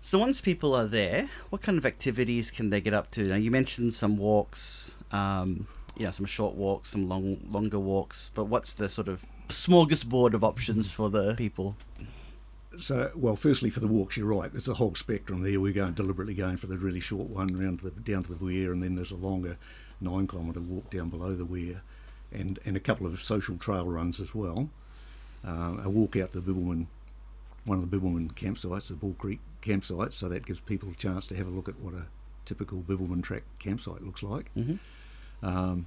So 0.00 0.18
once 0.18 0.40
people 0.40 0.74
are 0.74 0.86
there, 0.86 1.30
what 1.50 1.62
kind 1.62 1.78
of 1.78 1.86
activities 1.86 2.50
can 2.50 2.70
they 2.70 2.80
get 2.80 2.94
up 2.94 3.10
to? 3.12 3.24
Now 3.24 3.36
you 3.36 3.50
mentioned 3.50 3.94
some 3.94 4.16
walks, 4.16 4.94
um, 5.12 5.66
you 5.96 6.06
know, 6.06 6.10
some 6.10 6.26
short 6.26 6.54
walks, 6.54 6.90
some 6.90 7.08
long, 7.08 7.38
longer 7.50 7.78
walks. 7.78 8.30
But 8.34 8.44
what's 8.44 8.72
the 8.72 8.88
sort 8.88 9.08
of 9.08 9.26
smorgasbord 9.48 10.34
of 10.34 10.44
options 10.44 10.92
for 10.92 11.10
the 11.10 11.34
people? 11.34 11.76
So, 12.80 13.10
well, 13.14 13.36
firstly, 13.36 13.68
for 13.68 13.80
the 13.80 13.86
walks, 13.86 14.16
you're 14.16 14.26
right. 14.26 14.50
There's 14.50 14.68
a 14.68 14.74
whole 14.74 14.94
spectrum 14.94 15.42
there. 15.42 15.60
We're 15.60 15.74
going 15.74 15.92
deliberately 15.92 16.34
going 16.34 16.56
for 16.56 16.66
the 16.66 16.78
really 16.78 17.00
short 17.00 17.28
one 17.28 17.48
round 17.48 17.80
to 17.80 17.90
the, 17.90 18.00
down 18.00 18.22
to 18.24 18.34
the 18.34 18.42
Weir, 18.42 18.72
and 18.72 18.80
then 18.80 18.94
there's 18.94 19.10
a 19.10 19.16
longer 19.16 19.58
nine 20.00 20.26
kilometre 20.26 20.60
walk 20.60 20.90
down 20.90 21.10
below 21.10 21.34
the 21.34 21.44
Weir, 21.44 21.82
and, 22.32 22.58
and 22.64 22.76
a 22.76 22.80
couple 22.80 23.06
of 23.06 23.20
social 23.20 23.56
trail 23.56 23.86
runs 23.86 24.20
as 24.20 24.34
well. 24.34 24.70
Um, 25.44 25.80
a 25.84 25.90
walk 25.90 26.16
out 26.16 26.32
to 26.32 26.40
the 26.40 26.52
Bibbulmun, 26.52 26.86
one 27.66 27.78
of 27.78 27.90
the 27.90 27.96
Bibbulmun 27.96 28.32
campsites, 28.32 28.88
the 28.88 28.94
Bull 28.94 29.14
Creek 29.18 29.40
campsite, 29.60 30.12
so 30.12 30.28
that 30.28 30.46
gives 30.46 30.60
people 30.60 30.90
a 30.90 30.94
chance 30.94 31.26
to 31.28 31.36
have 31.36 31.46
a 31.46 31.50
look 31.50 31.68
at 31.68 31.78
what 31.78 31.94
a 31.94 32.06
typical 32.44 32.78
Bibbulmun 32.78 33.22
track 33.22 33.42
campsite 33.58 34.02
looks 34.02 34.22
like. 34.22 34.50
Mm-hmm. 34.56 34.76
Um, 35.42 35.86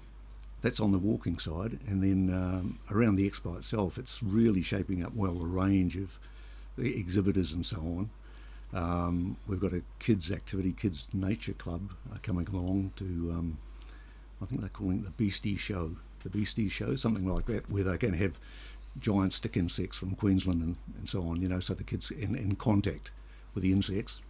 that's 0.61 0.79
on 0.79 0.91
the 0.91 0.97
walking 0.97 1.37
side, 1.37 1.79
and 1.87 2.01
then 2.01 2.35
um, 2.35 2.79
around 2.89 3.15
the 3.15 3.29
expo 3.29 3.55
itself, 3.57 3.97
it's 3.97 4.23
really 4.23 4.63
shaping 4.63 5.03
up 5.03 5.13
well 5.13 5.33
the 5.33 5.45
range 5.45 5.95
of 5.95 6.17
exhibitors 6.77 7.53
and 7.53 7.65
so 7.65 7.77
on. 7.77 8.09
Um, 8.73 9.37
we've 9.47 9.59
got 9.59 9.73
a 9.73 9.83
kids 9.99 10.31
activity, 10.31 10.73
kids 10.73 11.07
nature 11.13 11.53
club 11.53 11.91
uh, 12.11 12.17
coming 12.23 12.47
along 12.51 12.93
to, 12.95 13.05
um, 13.05 13.57
I 14.41 14.45
think 14.45 14.61
they're 14.61 14.69
calling 14.69 14.99
it 14.99 15.03
the 15.05 15.11
Beastie 15.11 15.55
Show, 15.55 15.95
the 16.23 16.29
Beastie 16.29 16.67
Show, 16.67 16.95
something 16.95 17.27
like 17.27 17.45
that, 17.45 17.69
where 17.69 17.83
going 17.83 18.13
to 18.13 18.17
have 18.17 18.39
giant 18.99 19.33
stick 19.33 19.55
insects 19.55 19.97
from 19.97 20.15
Queensland 20.15 20.61
and, 20.61 20.77
and 20.97 21.07
so 21.07 21.21
on, 21.27 21.41
you 21.41 21.47
know, 21.47 21.59
so 21.59 21.73
the 21.73 21.83
kids 21.83 22.11
in, 22.11 22.35
in 22.35 22.55
contact 22.55 23.11
with 23.53 23.63
the 23.63 23.71
insects. 23.71 24.21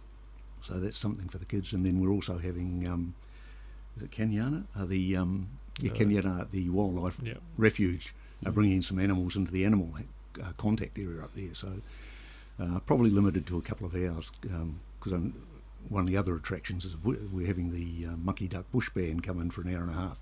So 0.60 0.74
that's 0.74 0.98
something 0.98 1.28
for 1.28 1.38
the 1.38 1.44
kids, 1.46 1.72
and 1.72 1.84
then 1.84 1.98
we're 1.98 2.12
also 2.12 2.38
having, 2.38 2.86
um, 2.86 3.14
is 3.96 4.02
it 4.02 4.10
Kanyana? 4.10 4.64
Uh, 4.76 4.84
the 4.84 5.16
um, 5.16 5.48
yeah, 5.80 5.90
Uh, 5.90 5.94
Kanyana, 5.94 6.50
the 6.50 6.68
wildlife 6.70 7.18
Yeah. 7.22 7.34
refuge, 7.56 8.14
are 8.44 8.50
Mhm. 8.50 8.54
bringing 8.54 8.82
some 8.82 8.98
animals 8.98 9.36
into 9.36 9.50
the 9.50 9.64
animal 9.64 9.94
uh, 10.42 10.52
contact 10.58 10.98
area 10.98 11.22
up 11.22 11.34
there. 11.34 11.54
So 11.54 11.80
uh, 12.58 12.80
probably 12.80 13.10
limited 13.10 13.46
to 13.46 13.56
a 13.58 13.62
couple 13.62 13.86
of 13.86 13.94
hours 13.94 14.30
because 14.40 15.12
one 15.88 16.02
of 16.02 16.06
the 16.08 16.16
other 16.16 16.34
attractions 16.36 16.84
is 16.84 16.96
we're 17.02 17.46
having 17.46 17.70
the 17.70 18.06
uh, 18.06 18.16
Mucky 18.16 18.48
Duck 18.48 18.70
Bush 18.72 18.90
Band 18.90 19.22
come 19.22 19.40
in 19.40 19.50
for 19.50 19.62
an 19.62 19.74
hour 19.74 19.82
and 19.82 19.90
a 19.90 19.94
half. 19.94 20.20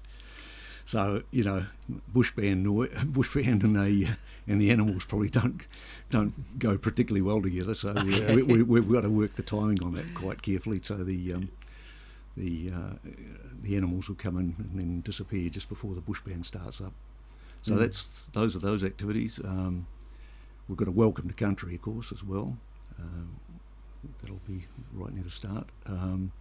So 0.85 1.23
you 1.31 1.43
know, 1.45 1.67
bush 2.13 2.31
band 2.33 2.65
bush 3.13 3.33
band 3.35 3.63
and 3.65 3.75
the 3.77 4.09
and 4.47 4.61
the 4.61 4.71
animals 4.71 5.05
probably 5.07 5.31
don't 5.31 5.63
don't 6.11 6.59
go 6.59 6.77
particularly 6.77 7.23
well 7.23 7.41
together. 7.41 7.75
So 7.75 7.95
we, 7.95 8.43
we, 8.43 8.63
we, 8.63 8.63
we've 8.81 8.93
got 8.93 9.01
to 9.03 9.11
work 9.11 9.33
the 9.35 9.43
timing 9.43 9.83
on 9.83 9.95
that 9.95 10.13
quite 10.15 10.43
carefully. 10.43 10.81
So 10.83 10.97
the 11.03 11.33
um, 11.33 11.49
the 12.37 12.71
uh, 12.75 13.11
the 13.63 13.77
animals 13.77 14.09
will 14.09 14.17
come 14.17 14.37
in 14.37 14.55
and 14.59 14.79
then 14.81 15.01
disappear 15.03 15.49
just 15.49 15.69
before 15.69 15.95
the 15.95 16.01
bush 16.01 16.21
band 16.21 16.45
starts 16.47 16.81
up. 16.81 16.93
So 17.63 17.75
Mm. 17.75 17.79
that's 17.79 18.27
those 18.33 18.57
are 18.57 18.61
those 18.61 18.85
activities. 18.85 19.41
Um, 19.45 19.87
we've 20.69 20.77
got 20.77 20.89
a 20.89 20.93
welcome 20.93 21.29
to 21.29 21.35
country, 21.35 21.75
of 21.75 21.83
course, 21.83 22.13
as 22.13 22.23
well. 22.25 22.57
Um, 22.99 23.37
that'll 24.21 24.41
be 24.47 24.67
right 24.93 25.13
near 25.15 25.23
the 25.25 25.31
start. 25.31 25.69
Um, 25.87 26.33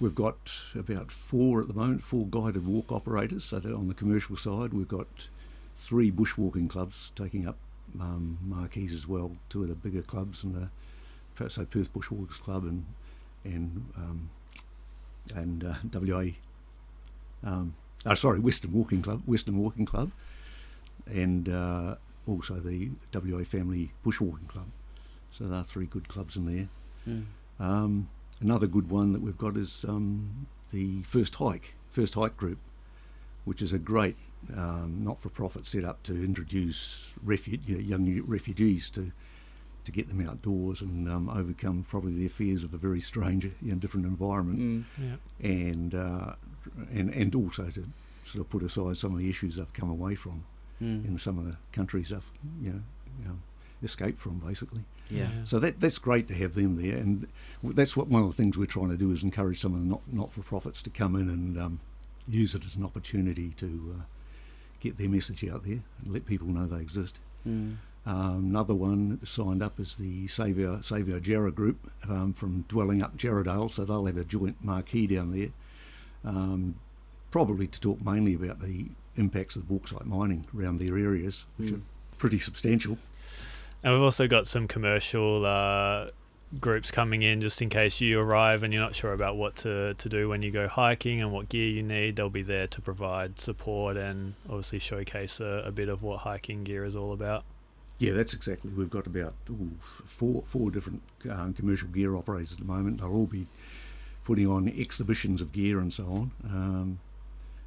we've 0.00 0.14
got 0.14 0.36
about 0.74 1.10
four 1.10 1.60
at 1.60 1.68
the 1.68 1.74
moment, 1.74 2.02
four 2.02 2.26
guided 2.26 2.66
walk 2.66 2.92
operators. 2.92 3.44
So 3.44 3.58
that 3.58 3.74
on 3.74 3.88
the 3.88 3.94
commercial 3.94 4.36
side, 4.36 4.72
we've 4.72 4.88
got 4.88 5.28
three 5.76 6.10
bushwalking 6.12 6.68
clubs 6.68 7.12
taking 7.16 7.46
up 7.48 7.56
um, 8.00 8.38
marquees 8.46 8.92
as 8.92 9.08
well. 9.08 9.32
Two 9.48 9.62
of 9.62 9.68
the 9.68 9.74
bigger 9.74 10.02
clubs, 10.02 10.44
and 10.44 10.54
the 10.54 10.68
so 11.48 11.64
Perth 11.64 11.92
Bushwalkers 11.92 12.40
Club 12.42 12.64
and 12.64 12.84
and 13.44 13.84
um, 13.96 14.28
and 15.32 15.64
uh, 15.64 15.74
WA. 15.92 16.30
Um, 17.44 17.74
oh, 18.06 18.14
sorry, 18.14 18.40
Western 18.40 18.72
Walking 18.72 19.02
Club, 19.02 19.22
Western 19.26 19.58
Walking 19.58 19.86
Club, 19.86 20.10
and 21.06 21.48
uh, 21.48 21.96
also 22.26 22.54
the 22.54 22.90
WA 23.14 23.44
Family 23.44 23.92
Bushwalking 24.04 24.48
Club. 24.48 24.66
So 25.30 25.44
there 25.44 25.58
are 25.58 25.64
three 25.64 25.86
good 25.86 26.08
clubs 26.08 26.36
in 26.36 26.46
there. 26.46 26.68
Mm. 27.08 27.24
Um, 27.60 28.08
another 28.40 28.66
good 28.66 28.90
one 28.90 29.12
that 29.12 29.22
we've 29.22 29.38
got 29.38 29.56
is 29.56 29.84
um, 29.88 30.46
the 30.72 31.02
First 31.02 31.36
Hike, 31.36 31.74
First 31.88 32.14
Hike 32.14 32.36
Group, 32.36 32.58
which 33.44 33.62
is 33.62 33.72
a 33.72 33.78
great 33.78 34.16
um, 34.56 35.00
not-for-profit 35.02 35.66
set 35.66 35.84
up 35.84 36.02
to 36.04 36.12
introduce 36.24 37.14
refu- 37.24 37.60
young 37.66 38.22
refugees 38.26 38.90
to 38.90 39.12
to 39.88 39.92
get 39.92 40.08
them 40.08 40.20
outdoors 40.28 40.80
and 40.82 41.08
um, 41.08 41.28
overcome 41.28 41.82
probably 41.82 42.12
their 42.12 42.28
fears 42.28 42.62
of 42.64 42.72
a 42.74 42.76
very 42.76 43.00
strange, 43.00 43.44
you 43.44 43.52
know, 43.72 43.74
different 43.76 44.06
environment 44.06 44.58
Mm. 44.60 44.84
Yeah. 45.06 45.16
and 45.50 45.94
uh, 45.94 46.34
and 46.92 47.08
and 47.10 47.34
also 47.34 47.64
to 47.70 47.82
sort 48.22 48.44
of 48.44 48.50
put 48.50 48.62
aside 48.62 48.96
some 48.98 49.12
of 49.14 49.18
the 49.18 49.28
issues 49.30 49.56
they've 49.56 49.72
come 49.72 49.90
away 49.90 50.14
from 50.14 50.44
Mm. 50.80 51.08
in 51.08 51.18
some 51.18 51.38
of 51.40 51.44
the 51.44 51.56
countries 51.72 52.10
they've 52.10 52.30
you 52.62 52.70
know, 52.72 52.82
you 53.20 53.24
know 53.28 53.38
escaped 53.82 54.18
from 54.18 54.38
basically. 54.38 54.82
Yeah. 55.10 55.30
So 55.44 55.58
that 55.60 55.80
that's 55.80 55.98
great 55.98 56.28
to 56.28 56.34
have 56.34 56.52
them 56.54 56.76
there, 56.82 56.96
and 56.98 57.26
that's 57.62 57.96
what 57.96 58.08
one 58.08 58.22
of 58.22 58.28
the 58.28 58.34
things 58.40 58.58
we're 58.58 58.66
trying 58.78 58.90
to 58.90 58.96
do 59.04 59.10
is 59.10 59.22
encourage 59.22 59.58
some 59.60 59.72
of 59.74 59.80
the 59.80 59.86
not 59.86 60.02
not 60.12 60.30
for 60.32 60.42
profits 60.42 60.82
to 60.82 60.90
come 60.90 61.16
in 61.16 61.28
and 61.30 61.58
um, 61.58 61.80
use 62.28 62.54
it 62.54 62.64
as 62.66 62.76
an 62.76 62.84
opportunity 62.84 63.48
to 63.62 63.68
uh, 63.98 64.02
get 64.80 64.98
their 64.98 65.08
message 65.08 65.42
out 65.48 65.62
there 65.64 65.80
and 66.02 66.12
let 66.12 66.26
people 66.26 66.46
know 66.48 66.66
they 66.66 66.80
exist. 66.82 67.18
Mm. 67.46 67.76
Um, 68.08 68.46
another 68.48 68.74
one 68.74 69.20
signed 69.26 69.62
up 69.62 69.78
is 69.78 69.96
the 69.96 70.26
Save 70.28 70.58
Our, 70.66 70.82
Save 70.82 71.20
Jarrah 71.20 71.52
group 71.52 71.90
um, 72.08 72.32
from 72.32 72.64
Dwellingup 72.68 73.18
Jarradale, 73.18 73.70
so 73.70 73.84
they'll 73.84 74.06
have 74.06 74.16
a 74.16 74.24
joint 74.24 74.56
marquee 74.64 75.06
down 75.06 75.30
there, 75.38 75.50
um, 76.24 76.74
probably 77.30 77.66
to 77.66 77.78
talk 77.78 78.00
mainly 78.02 78.32
about 78.32 78.60
the 78.60 78.86
impacts 79.16 79.56
of 79.56 79.68
the 79.68 79.74
bauxite 79.74 80.06
mining 80.06 80.46
around 80.56 80.78
their 80.78 80.96
areas, 80.96 81.44
which 81.58 81.70
Mm. 81.70 81.76
are 81.78 81.82
pretty 82.16 82.38
substantial. 82.38 82.96
And 83.82 83.92
we've 83.92 84.02
also 84.02 84.26
got 84.26 84.48
some 84.48 84.66
commercial 84.68 85.44
uh, 85.44 86.08
groups 86.58 86.90
coming 86.90 87.22
in 87.22 87.42
just 87.42 87.60
in 87.60 87.68
case 87.68 88.00
you 88.00 88.18
arrive 88.18 88.62
and 88.62 88.72
you're 88.72 88.82
not 88.82 88.96
sure 88.96 89.12
about 89.12 89.36
what 89.36 89.54
to, 89.56 89.92
to 89.92 90.08
do 90.08 90.30
when 90.30 90.40
you 90.40 90.50
go 90.50 90.66
hiking 90.66 91.20
and 91.20 91.30
what 91.30 91.50
gear 91.50 91.68
you 91.68 91.82
need. 91.82 92.16
They'll 92.16 92.30
be 92.30 92.42
there 92.42 92.66
to 92.68 92.80
provide 92.80 93.38
support 93.38 93.98
and 93.98 94.32
obviously 94.48 94.78
showcase 94.78 95.40
a, 95.40 95.62
a 95.66 95.70
bit 95.70 95.90
of 95.90 96.02
what 96.02 96.20
hiking 96.20 96.64
gear 96.64 96.84
is 96.86 96.96
all 96.96 97.12
about. 97.12 97.44
Yeah, 97.98 98.12
that's 98.12 98.32
exactly. 98.34 98.70
We've 98.70 98.90
got 98.90 99.06
about 99.06 99.34
ooh, 99.50 99.70
four 99.80 100.42
four 100.44 100.70
different 100.70 101.02
um, 101.30 101.52
commercial 101.54 101.88
gear 101.88 102.14
operators 102.14 102.52
at 102.52 102.58
the 102.58 102.64
moment. 102.64 103.00
They'll 103.00 103.12
all 103.12 103.26
be 103.26 103.46
putting 104.24 104.46
on 104.46 104.68
exhibitions 104.68 105.40
of 105.40 105.52
gear 105.52 105.80
and 105.80 105.92
so 105.92 106.04
on. 106.04 106.30
Um, 106.44 107.00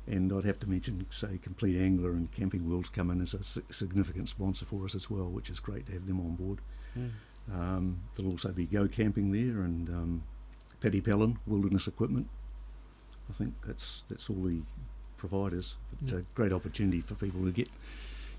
and 0.08 0.32
I'd 0.34 0.46
have 0.46 0.60
to 0.62 0.70
mention, 0.70 1.06
say, 1.12 1.40
Complete 1.44 1.80
Angler 1.80 2.12
and 2.12 2.32
Camping 2.32 2.68
Worlds 2.70 2.90
come 2.90 3.12
in 3.12 3.22
as 3.22 3.34
a 3.34 3.44
si- 3.44 3.62
significant 3.72 4.30
sponsor 4.30 4.66
for 4.66 4.84
us 4.86 4.96
as 4.96 5.10
well, 5.10 5.26
which 5.26 5.50
is 5.50 5.60
great 5.60 5.86
to 5.88 5.92
have 5.94 6.08
them 6.08 6.20
on 6.20 6.36
board. 6.36 6.60
Mm. 6.98 7.10
Um, 7.54 8.00
there'll 8.16 8.32
also 8.32 8.52
be 8.52 8.66
Go 8.66 8.88
Camping 8.88 9.32
there 9.32 9.64
and 9.64 9.90
um, 9.90 10.24
Paddy 10.80 11.02
Pallin 11.02 11.38
Wilderness 11.46 11.88
Equipment. 11.88 12.28
I 13.30 13.34
think 13.34 13.54
that's 13.66 14.04
that's 14.10 14.30
all 14.30 14.42
the 14.44 14.62
providers. 15.18 15.76
But 16.02 16.12
Yeah. 16.12 16.20
a 16.20 16.22
great 16.36 16.52
opportunity 16.52 17.02
for 17.02 17.16
people 17.16 17.44
to 17.46 17.52
get 17.52 17.70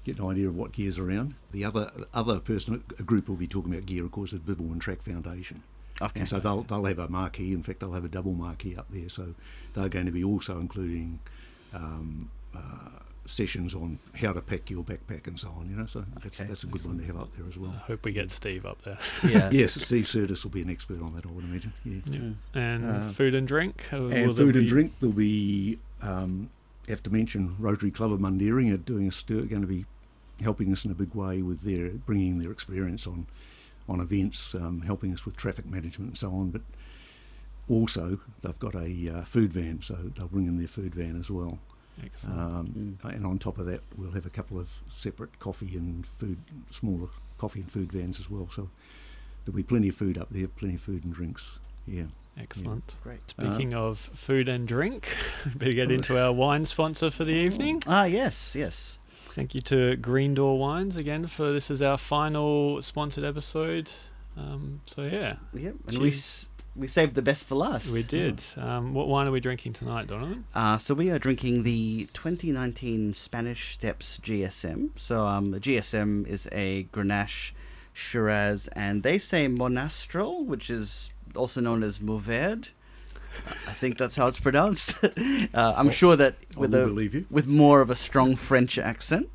get 0.05 0.19
an 0.19 0.27
idea 0.27 0.49
of 0.49 0.57
what 0.57 0.73
gear's 0.73 0.99
around. 0.99 1.35
The 1.53 1.65
other 1.65 1.91
other 2.13 2.41
person, 2.41 2.83
a 2.99 3.03
group 3.03 3.29
will 3.29 3.37
be 3.37 3.47
talking 3.47 3.73
about 3.73 3.87
gear, 3.87 4.05
of 4.05 4.13
course, 4.13 4.33
is 4.33 4.41
and 4.47 4.81
Track 4.81 5.03
Foundation. 5.03 5.63
Okay. 6.01 6.21
And 6.21 6.29
so 6.29 6.41
they'll, 6.41 6.63
they'll 6.63 6.85
have 6.85 6.99
a 6.99 7.09
marquee. 7.09 7.53
In 7.53 7.63
fact, 7.63 7.81
they'll 7.81 7.93
have 7.93 8.05
a 8.05 8.09
double 8.09 8.33
marquee 8.33 8.77
up 8.77 8.87
there. 8.91 9.09
So 9.09 9.35
they're 9.75 9.89
going 9.89 10.07
to 10.07 10.13
be 10.13 10.25
also 10.25 10.59
including 10.59 11.21
um, 11.73 12.31
uh, 12.57 12.89
sessions 13.27 13.73
on 13.73 14.01
how 14.17 14.33
to 14.33 14.41
pack 14.41 14.69
your 14.69 14.83
backpack 14.83 15.29
and 15.29 15.39
so 15.39 15.49
on. 15.57 15.69
You 15.71 15.77
know, 15.77 15.87
so 15.87 16.05
that's 16.21 16.41
Okay, 16.41 16.49
that's 16.49 16.65
a 16.65 16.67
good 16.67 16.85
one 16.85 16.99
to 16.99 17.05
have 17.05 17.17
up 17.19 17.33
there 17.35 17.47
as 17.49 17.57
well. 17.57 17.73
I 17.77 17.79
hope 17.87 18.05
we 18.05 18.11
get 18.13 18.31
Steve 18.33 18.67
up 18.67 18.83
there. 18.83 18.99
yeah. 19.29 19.51
Yes, 19.53 19.75
Steve 19.75 20.05
Surdis 20.07 20.43
will 20.43 20.51
be 20.51 20.63
an 20.63 20.71
expert 20.71 21.01
on 21.01 21.15
that, 21.15 21.25
I 21.27 21.31
would 21.31 21.45
imagine. 21.45 21.73
Yeah. 21.85 22.01
Yeah. 22.11 22.61
And 22.61 22.85
Uh, 22.85 23.11
food 23.11 23.35
and 23.35 23.47
drink. 23.47 23.85
Uh, 23.93 23.99
will 23.99 24.05
And 24.13 24.31
there 24.33 24.33
food 24.47 24.57
and 24.57 24.65
be- 24.65 24.69
drink, 24.69 24.93
there'll 24.99 25.15
be, 25.15 25.79
um, 26.01 26.51
have 26.89 27.03
to 27.05 27.11
mention 27.11 27.57
Rotary 27.59 27.91
Club 27.91 28.13
of 28.13 28.21
Mundaring 28.21 28.73
are 28.73 28.79
doing 28.79 29.09
a 29.09 29.13
stir, 29.13 29.43
going 29.43 29.63
to 29.63 29.69
be 29.69 29.85
helping 30.43 30.73
us 30.73 30.85
in 30.85 30.91
a 30.91 30.95
big 30.95 31.15
way 31.15 31.43
with 31.43 31.63
their, 31.63 31.91
bringing 31.91 32.39
their 32.39 32.51
experience 32.51 33.07
on, 33.07 33.27
on 33.89 34.01
events, 34.01 34.55
um, 34.55 34.81
helping 34.81 35.13
us 35.13 35.25
with 35.25 35.37
traffic 35.37 35.67
management 35.67 36.11
and 36.11 36.19
so 36.19 36.29
on. 36.31 36.51
But 36.51 36.63
also, 37.69 38.19
they've 38.41 38.59
got 38.59 38.75
a 38.75 39.19
uh, 39.19 39.23
food 39.25 39.53
van, 39.53 39.81
so 39.83 39.95
they'll 39.95 40.27
bring 40.29 40.47
in 40.47 40.59
their 40.59 40.67
food 40.69 40.95
van 40.95 41.19
as 41.19 41.31
well. 41.31 41.59
Excellent. 42.03 42.39
Um, 42.39 42.99
Mm. 43.03 43.15
And 43.15 43.27
on 43.27 43.39
top 43.39 43.59
of 43.59 43.67
that, 43.67 43.83
we'll 43.97 44.13
have 44.13 44.27
a 44.27 44.31
couple 44.31 44.59
of 44.59 44.71
separate 44.91 45.39
coffee 45.39 45.77
and 45.77 46.07
food, 46.07 46.39
smaller 46.71 47.09
coffee 47.39 47.61
and 47.61 47.71
food 47.71 47.93
vans 47.93 48.19
as 48.19 48.31
well. 48.31 48.49
So 48.51 48.71
there'll 49.45 49.57
be 49.57 49.63
plenty 49.63 49.89
of 49.89 49.95
food 49.95 50.17
up 50.19 50.29
there, 50.31 50.49
plenty 50.49 50.77
of 50.77 50.81
food 50.81 51.05
and 51.05 51.13
drinks. 51.13 51.59
Yeah. 51.87 52.05
Excellent. 52.39 52.95
Great. 53.03 53.21
Speaking 53.29 53.75
of 53.75 53.99
food 53.99 54.49
and 54.49 54.67
drink, 54.67 55.09
better 55.55 55.73
get 55.73 55.91
into 55.91 56.19
our 56.19 56.33
wine 56.33 56.65
sponsor 56.67 57.11
for 57.11 57.25
the 57.25 57.35
evening. 57.35 57.83
Ah, 57.87 58.05
yes, 58.05 58.55
yes. 58.55 58.99
Thank 59.31 59.55
you 59.55 59.61
to 59.63 59.97
Green 59.97 60.35
Door 60.35 60.59
Wines 60.59 60.97
again 60.97 61.27
for 61.27 61.53
this 61.53 61.71
is 61.71 61.81
our 61.83 61.97
final 61.99 62.81
sponsored 62.83 63.25
episode. 63.25 63.91
Um, 64.37 64.81
so 64.87 65.03
yeah, 65.03 65.37
Yep. 65.55 65.75
And 65.89 65.99
we 65.99 66.11
Cheers. 66.11 66.15
s- 66.19 66.49
we 66.75 66.89
saved 66.89 67.15
the 67.15 67.23
best 67.23 67.45
for 67.45 67.55
last. 67.55 67.91
we 67.93 68.03
did. 68.03 68.41
Um, 68.57 68.95
what 68.95 69.07
wine 69.07 69.27
are 69.27 69.31
we 69.31 69.41
drinking 69.41 69.75
tonight, 69.75 70.07
Donovan? 70.07 70.47
Uh, 70.55 70.79
so 70.79 70.95
we 70.95 71.11
are 71.11 71.19
drinking 71.19 71.65
the 71.65 72.09
2019 72.15 73.13
Spanish 73.13 73.75
Steps 73.75 74.19
GSM. 74.23 74.89
So 74.97 75.27
um, 75.27 75.51
the 75.51 75.61
GSM 75.61 76.27
is 76.27 76.49
a 76.51 76.85
Grenache 76.85 77.53
Shiraz, 77.93 78.69
and 78.69 79.03
they 79.03 79.19
say 79.19 79.49
Monastrell, 79.49 80.47
which 80.47 80.71
is 80.71 81.13
also 81.37 81.61
known 81.61 81.83
as 81.83 81.99
Mourvèdre. 81.99 82.71
I 83.67 83.73
think 83.73 83.97
that's 83.97 84.17
how 84.17 84.27
it's 84.27 84.39
pronounced. 84.41 85.03
uh, 85.55 85.73
I'm 85.77 85.91
sure 85.91 86.17
that 86.17 86.35
with 86.57 86.75
a 86.75 86.87
with 87.31 87.49
more 87.51 87.81
of 87.81 87.89
a 87.91 87.95
strong 87.95 88.37
French 88.37 88.79
accent. 88.79 89.29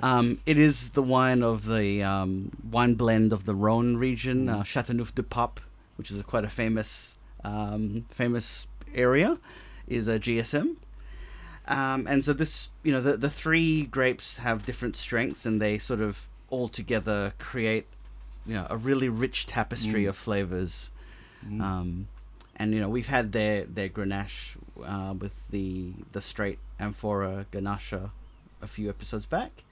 Um, 0.00 0.40
it 0.46 0.58
is 0.58 0.90
the 0.90 1.02
wine 1.02 1.42
of 1.42 1.66
the 1.66 2.02
um, 2.02 2.50
wine 2.68 2.94
blend 2.94 3.32
of 3.32 3.44
the 3.44 3.54
Rhone 3.54 3.96
region, 3.96 4.48
uh, 4.48 4.62
Châteauneuf 4.62 5.14
du 5.14 5.22
Pape, 5.22 5.60
which 5.96 6.10
is 6.10 6.18
a 6.18 6.24
quite 6.24 6.44
a 6.44 6.48
famous 6.48 7.18
um, 7.44 8.04
famous 8.10 8.66
area, 8.94 9.38
is 9.86 10.08
a 10.08 10.18
GSM. 10.18 10.76
Um, 11.68 12.06
and 12.08 12.24
so 12.24 12.32
this, 12.32 12.70
you 12.82 12.90
know, 12.92 13.00
the 13.00 13.16
the 13.16 13.30
three 13.30 13.84
grapes 13.84 14.38
have 14.38 14.66
different 14.66 14.96
strengths, 14.96 15.46
and 15.46 15.60
they 15.60 15.78
sort 15.78 16.00
of 16.00 16.28
all 16.48 16.68
together 16.68 17.32
create, 17.38 17.86
you 18.46 18.54
know, 18.54 18.66
a 18.70 18.76
really 18.76 19.08
rich 19.08 19.46
tapestry 19.46 20.04
Mm. 20.04 20.08
of 20.08 20.16
flavors. 20.16 20.90
Mm. 21.48 21.60
Um, 21.60 22.08
and 22.56 22.72
you 22.74 22.80
know 22.80 22.88
we've 22.88 23.08
had 23.08 23.32
their 23.32 23.64
their 23.64 23.88
Grenache 23.88 24.56
uh, 24.84 25.14
with 25.18 25.48
the 25.50 25.92
the 26.12 26.20
straight 26.20 26.58
amphora 26.78 27.46
Grenache 27.52 28.10
a 28.60 28.66
few 28.66 28.88
episodes 28.88 29.26
back, 29.26 29.64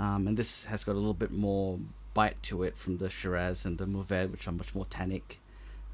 um, 0.00 0.26
and 0.26 0.36
this 0.36 0.64
has 0.64 0.82
got 0.84 0.92
a 0.92 0.98
little 0.98 1.14
bit 1.14 1.30
more 1.30 1.78
bite 2.14 2.42
to 2.44 2.62
it 2.62 2.76
from 2.76 2.98
the 2.98 3.10
Shiraz 3.10 3.64
and 3.64 3.78
the 3.78 3.86
Mourvèdre, 3.86 4.30
which 4.30 4.46
are 4.48 4.52
much 4.52 4.74
more 4.74 4.86
tannic. 4.86 5.38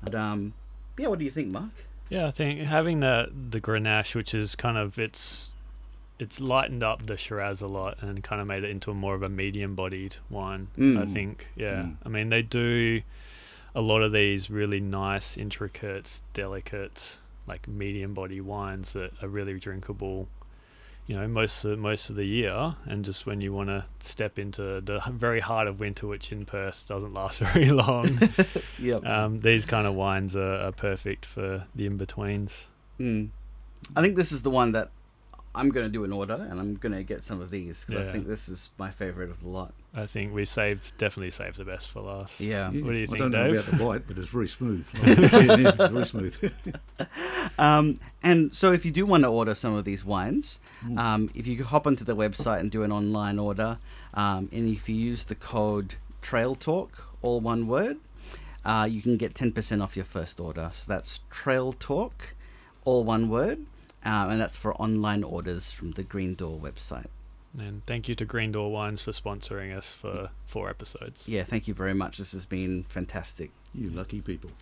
But 0.03 0.15
um, 0.15 0.55
yeah, 0.99 1.09
what 1.09 1.19
do 1.19 1.25
you 1.25 1.31
think, 1.31 1.49
Mark? 1.49 1.71
Yeah, 2.09 2.27
I 2.27 2.31
think 2.31 2.61
having 2.61 3.01
the 3.01 3.31
the 3.51 3.61
Grenache, 3.61 4.15
which 4.15 4.33
is 4.35 4.55
kind 4.55 4.79
of 4.79 4.99
it's 4.99 5.51
it's 6.19 6.39
lightened 6.41 6.83
up 6.83 7.07
the 7.07 7.17
Shiraz 7.17 7.61
a 7.63 7.67
lot 7.67 7.97
and 8.03 8.23
kind 8.23 8.41
of 8.41 8.47
made 8.47 8.63
it 8.63 8.71
into 8.71 8.91
a 8.91 8.95
more 8.95 9.15
of 9.15 9.23
a 9.23 9.29
medium-bodied 9.29 10.17
wine. 10.29 10.69
I 10.77 10.81
Mm. 10.81 11.13
think. 11.13 11.49
Yeah, 11.57 11.83
Mm. 11.83 11.97
I 12.05 12.09
mean 12.09 12.29
they 12.29 12.43
do 12.43 13.03
a 13.75 13.81
lot 13.81 14.03
of 14.03 14.13
these 14.13 14.51
really 14.51 14.81
nice, 14.81 15.37
intricate, 15.37 16.21
delicate, 16.35 17.17
like 17.47 17.69
medium-body 17.69 18.41
wines 18.41 18.93
that 18.93 19.13
are 19.23 19.29
really 19.29 19.59
drinkable. 19.59 20.29
You 21.07 21.17
know, 21.17 21.27
most 21.27 21.65
of 21.65 21.77
most 21.79 22.09
of 22.11 22.15
the 22.17 22.25
year, 22.25 22.77
and 22.85 23.05
just 23.05 23.27
when 23.27 23.41
you 23.41 23.53
want 23.53 23.69
to 23.69 23.85
step 23.99 24.39
into 24.39 24.81
the 24.81 25.01
very 25.11 25.41
heart 25.41 25.67
of 25.67 25.81
winter, 25.81 26.07
which 26.07 26.31
in 26.31 26.47
Perth 26.47 26.85
doesn't 26.87 27.13
last 27.13 27.41
very 27.53 27.71
long, 27.71 28.19
Yep. 28.79 29.05
um, 29.07 29.41
these 29.41 29.65
kind 29.67 29.87
of 29.89 29.95
wines 29.95 30.37
are, 30.37 30.57
are 30.61 30.73
perfect 30.73 31.27
for 31.27 31.67
the 31.75 31.87
in 31.87 31.97
betweens. 31.97 32.67
Mm. 33.01 33.31
I 33.97 34.03
think 34.03 34.15
this 34.15 34.31
is 34.31 34.43
the 34.43 34.51
one 34.51 34.71
that 34.73 34.91
I'm 35.55 35.71
going 35.71 35.85
to 35.85 35.91
do 35.91 36.05
an 36.05 36.13
order, 36.13 36.47
and 36.49 36.61
I'm 36.61 36.75
going 36.77 36.93
to 36.93 37.03
get 37.03 37.25
some 37.25 37.41
of 37.41 37.51
these 37.51 37.85
because 37.85 38.07
I 38.09 38.13
think 38.13 38.27
this 38.27 38.49
is 38.49 38.71
my 38.79 38.91
favorite 38.91 39.31
of 39.31 39.43
the 39.43 39.49
lot. 39.49 39.73
I 39.93 40.07
think 40.07 40.33
we 40.33 40.45
saved 40.45 40.97
definitely 40.99 41.33
saved 41.33 41.57
the 41.57 41.65
best 41.65 41.91
for 41.91 42.01
last. 42.01 42.39
Yeah. 42.41 42.71
Yeah, 42.71 42.83
What 42.85 42.93
do 42.93 42.97
you 42.99 43.03
I 43.03 43.07
think, 43.07 43.19
don't 43.19 43.33
know 43.33 43.53
Dave? 43.53 43.69
about 43.69 43.79
the 43.79 43.85
bite, 43.85 44.07
but 44.07 44.19
it's 44.19 44.29
very 44.29 44.47
smooth. 44.49 44.87
Yeah, 45.05 45.57
yeah, 45.57 45.89
very 45.89 46.07
smooth. 46.07 46.53
Um, 47.59 47.99
and 48.23 48.55
so, 48.55 48.73
if 48.73 48.85
you 48.85 48.91
do 48.91 49.05
want 49.05 49.25
to 49.25 49.29
order 49.29 49.55
some 49.55 49.75
of 49.75 49.85
these 49.85 50.05
wines, 50.05 50.61
Mm. 50.85 50.99
um, 50.99 51.31
if 51.35 51.47
you 51.47 51.63
hop 51.65 51.87
onto 51.87 52.05
the 52.05 52.17
website 52.17 52.61
and 52.61 52.71
do 52.71 52.83
an 52.83 52.93
online 52.93 53.39
order, 53.39 53.79
um, 54.15 54.49
and 54.53 54.67
if 54.69 54.89
you 54.89 54.95
use 54.95 55.25
the 55.27 55.35
code 55.35 55.97
Trail 56.23 56.55
Talk, 56.55 57.09
all 57.21 57.41
one 57.41 57.67
word, 57.67 57.99
uh, 58.65 58.89
you 58.91 59.03
can 59.03 59.17
get 59.19 59.35
ten 59.35 59.53
percent 59.53 59.83
off 59.83 59.95
your 59.97 60.07
first 60.07 60.41
order. 60.41 60.71
So 60.73 60.85
that's 60.89 61.21
Trail 61.31 61.73
Talk, 61.75 62.35
all 62.85 63.05
one 63.05 63.29
word, 63.29 63.59
um, 64.05 64.31
and 64.31 64.41
that's 64.41 64.57
for 64.57 64.75
online 64.81 65.23
orders 65.23 65.71
from 65.71 65.91
the 65.93 66.03
Green 66.03 66.35
Door 66.35 66.61
website. 66.61 67.07
And 67.59 67.85
thank 67.87 68.09
you 68.09 68.15
to 68.15 68.25
Green 68.25 68.53
Door 68.53 68.71
Wines 68.71 69.03
for 69.03 69.13
sponsoring 69.13 69.77
us 69.77 69.93
for 69.93 70.31
four 70.47 70.71
episodes. 70.71 71.27
Yeah, 71.27 71.43
thank 71.43 71.67
you 71.67 71.75
very 71.75 71.95
much. 71.95 72.19
This 72.19 72.33
has 72.33 72.47
been 72.47 72.85
fantastic. 72.85 73.51
you 73.75 73.91
lucky 73.91 74.21
people. 74.21 74.51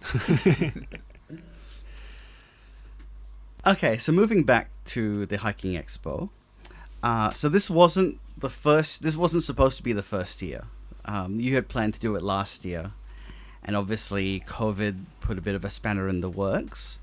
Okay, 3.66 3.98
so 3.98 4.12
moving 4.12 4.44
back 4.44 4.70
to 4.86 5.26
the 5.26 5.36
hiking 5.36 5.72
expo. 5.72 6.30
Uh, 7.02 7.30
so 7.32 7.48
this 7.48 7.68
wasn't 7.68 8.18
the 8.36 8.48
first. 8.48 9.02
This 9.02 9.16
wasn't 9.16 9.42
supposed 9.42 9.76
to 9.76 9.82
be 9.82 9.92
the 9.92 10.02
first 10.02 10.40
year. 10.40 10.64
Um, 11.04 11.40
you 11.40 11.54
had 11.54 11.68
planned 11.68 11.94
to 11.94 12.00
do 12.00 12.14
it 12.14 12.22
last 12.22 12.64
year, 12.64 12.92
and 13.64 13.76
obviously 13.76 14.40
COVID 14.46 15.04
put 15.20 15.38
a 15.38 15.40
bit 15.42 15.54
of 15.54 15.64
a 15.64 15.70
spanner 15.70 16.08
in 16.08 16.20
the 16.20 16.30
works. 16.30 16.98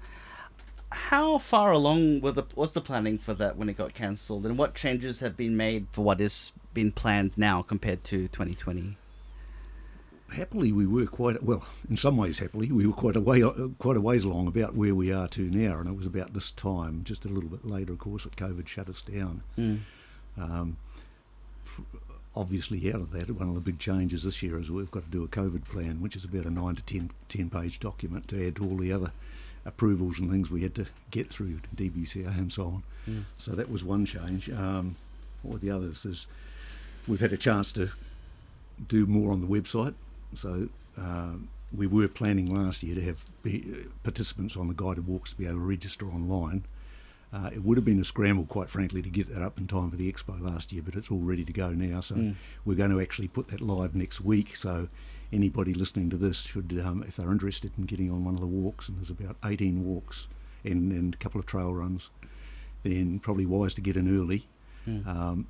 How 1.16 1.38
far 1.38 1.72
along 1.72 2.20
were 2.20 2.34
the, 2.34 2.44
was 2.56 2.74
the 2.74 2.82
planning 2.82 3.18
for 3.18 3.34
that 3.36 3.56
when 3.56 3.70
it 3.70 3.78
got 3.78 3.94
cancelled, 3.94 4.46
and 4.46 4.58
what 4.58 4.76
changes 4.76 5.22
have 5.22 5.38
been 5.38 5.56
made 5.56 5.88
for 5.90 6.04
what 6.04 6.20
is 6.20 6.52
been 6.74 6.92
planned 6.92 7.32
now 7.38 7.62
compared 7.62 8.04
to 8.04 8.28
2020? 8.28 8.98
Happily, 10.34 10.74
we 10.74 10.86
were 10.86 11.06
quite 11.06 11.42
well. 11.42 11.66
In 11.90 11.96
some 11.96 12.18
ways, 12.18 12.40
happily, 12.40 12.70
we 12.70 12.86
were 12.86 12.92
quite 12.92 13.16
a 13.16 13.22
way, 13.22 13.42
quite 13.80 13.96
a 13.96 14.02
ways 14.02 14.26
along 14.26 14.48
about 14.48 14.76
where 14.76 14.94
we 14.94 15.14
are 15.14 15.30
to 15.30 15.44
now, 15.44 15.80
and 15.80 15.88
it 15.88 15.96
was 15.96 16.06
about 16.06 16.34
this 16.34 16.52
time, 16.52 17.06
just 17.06 17.24
a 17.24 17.30
little 17.30 17.50
bit 17.50 17.64
later, 17.64 17.94
of 17.94 18.00
course, 18.00 18.26
that 18.26 18.36
COVID 18.36 18.68
shut 18.68 18.90
us 18.90 19.02
down. 19.02 19.42
Mm. 19.58 19.80
Um, 20.38 20.76
obviously, 22.36 22.92
out 22.92 23.00
of 23.00 23.12
that, 23.14 23.30
one 23.30 23.48
of 23.48 23.56
the 23.56 23.62
big 23.62 23.80
changes 23.80 24.24
this 24.24 24.44
year 24.44 24.60
is 24.60 24.70
we've 24.70 24.92
got 24.92 25.06
to 25.06 25.12
do 25.12 25.24
a 25.24 25.30
COVID 25.30 25.64
plan, 25.64 26.02
which 26.02 26.18
is 26.18 26.26
about 26.26 26.44
a 26.44 26.50
nine 26.50 26.76
to 26.76 26.82
10, 26.82 27.12
10 27.30 27.50
page 27.50 27.80
document 27.80 28.28
to 28.28 28.48
add 28.48 28.58
to 28.58 28.66
all 28.66 28.76
the 28.76 28.92
other 28.92 29.14
approvals 29.66 30.20
and 30.20 30.30
things 30.30 30.52
we 30.52 30.62
had 30.62 30.76
to 30.76 30.86
get 31.12 31.30
through 31.30 31.60
DBCA 31.76 32.28
and 32.38 32.52
so 32.52 32.64
on. 32.66 32.84
Mm. 33.10 33.24
So 33.38 33.52
that 33.54 33.70
was 33.70 33.84
one 33.84 34.06
change. 34.06 34.50
Um, 34.50 34.96
what 35.42 35.54
were 35.54 35.60
the 35.60 35.72
others? 35.72 36.28
We've 37.08 37.20
had 37.20 37.34
a 37.34 37.38
chance 37.38 37.72
to 37.74 37.90
do 38.88 39.06
more 39.06 39.32
on 39.32 39.42
the 39.42 39.48
website. 39.48 39.94
So 40.36 40.68
um, 40.98 41.50
we 41.76 41.88
were 41.88 42.08
planning 42.08 42.54
last 42.54 42.84
year 42.84 42.96
to 42.96 43.02
have 43.02 43.26
be, 43.44 43.64
uh, 43.72 43.88
participants 44.04 44.56
on 44.58 44.68
the 44.68 44.74
guided 44.74 45.08
walks 45.08 45.32
to 45.32 45.38
be 45.38 45.46
able 45.46 45.56
to 45.56 45.62
register 45.62 46.06
online. 46.08 46.64
Uh, 47.34 47.50
it 47.54 47.64
would 47.66 47.78
have 47.78 47.84
been 47.86 48.00
a 48.00 48.06
scramble, 48.06 48.46
quite 48.46 48.70
frankly, 48.70 49.02
to 49.02 49.10
get 49.10 49.28
that 49.34 49.42
up 49.42 49.58
in 49.58 49.68
time 49.68 49.90
for 49.90 49.98
the 49.98 50.12
expo 50.12 50.40
last 50.40 50.72
year, 50.72 50.82
but 50.86 50.96
it's 50.96 51.12
all 51.12 51.20
ready 51.20 51.44
to 51.44 51.52
go 51.52 51.72
now. 51.72 52.00
So 52.00 52.16
Mm. 52.16 52.36
we're 52.64 52.78
going 52.78 52.92
to 52.92 53.02
actually 53.02 53.28
put 53.28 53.48
that 53.50 53.62
live 53.62 53.94
next 53.96 54.22
week. 54.22 54.56
So 54.56 54.88
anybody 55.34 55.74
listening 55.74 56.10
to 56.10 56.18
this 56.18 56.44
should, 56.44 56.82
um, 56.84 57.04
if 57.08 57.18
they're 57.18 57.32
interested 57.32 57.72
in 57.78 57.86
getting 57.86 58.12
on 58.12 58.24
one 58.24 58.36
of 58.36 58.40
the 58.40 58.48
walks, 58.48 58.88
and 58.90 58.98
there's 58.98 59.10
about 59.10 59.36
18 59.44 59.84
walks 59.86 60.28
and, 60.64 60.92
and 60.92 61.14
a 61.14 61.18
couple 61.18 61.40
of 61.40 61.46
trail 61.46 61.74
runs, 61.74 62.10
then 62.84 63.20
probably 63.20 63.46
wise 63.46 63.74
to 63.76 63.82
get 63.82 63.98
in 63.98 64.08
early. 64.20 64.48
Mm. 64.88 65.08
Um, 65.08 65.48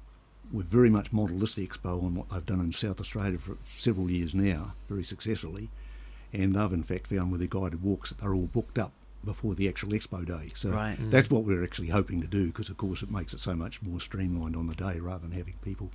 we've 0.52 0.66
very 0.66 0.90
much 0.90 1.12
modelled 1.12 1.42
this 1.42 1.56
expo 1.58 2.04
on 2.04 2.16
what 2.16 2.30
they've 2.30 2.46
done 2.46 2.62
in 2.62 2.72
South 2.72 3.00
Australia 3.00 3.38
for 3.38 3.58
several 3.64 4.10
years 4.10 4.34
now, 4.34 4.74
very 4.90 5.04
successfully. 5.04 5.70
And 6.34 6.56
they've 6.56 6.74
in 6.74 6.84
fact 6.84 7.08
found 7.08 7.32
with 7.32 7.40
their 7.40 7.48
guided 7.48 7.82
walks 7.82 8.10
that 8.10 8.20
they're 8.20 8.34
all 8.34 8.48
booked 8.48 8.78
up 8.78 8.92
before 9.24 9.56
the 9.56 9.68
actual 9.68 9.90
expo 9.90 10.26
day. 10.26 10.52
So 10.56 10.70
Right. 10.70 11.00
Mm. 11.00 11.10
that's 11.10 11.30
what 11.30 11.44
we're 11.44 11.64
actually 11.64 11.88
hoping 11.88 12.22
to 12.22 12.28
do 12.28 12.48
because, 12.48 12.70
of 12.70 12.78
course, 12.78 13.02
it 13.02 13.10
makes 13.12 13.34
it 13.34 13.40
so 13.40 13.56
much 13.56 13.82
more 13.82 14.00
streamlined 14.00 14.56
on 14.56 14.68
the 14.68 14.76
day 14.76 15.00
rather 15.00 15.28
than 15.28 15.32
having 15.32 15.56
people 15.62 15.90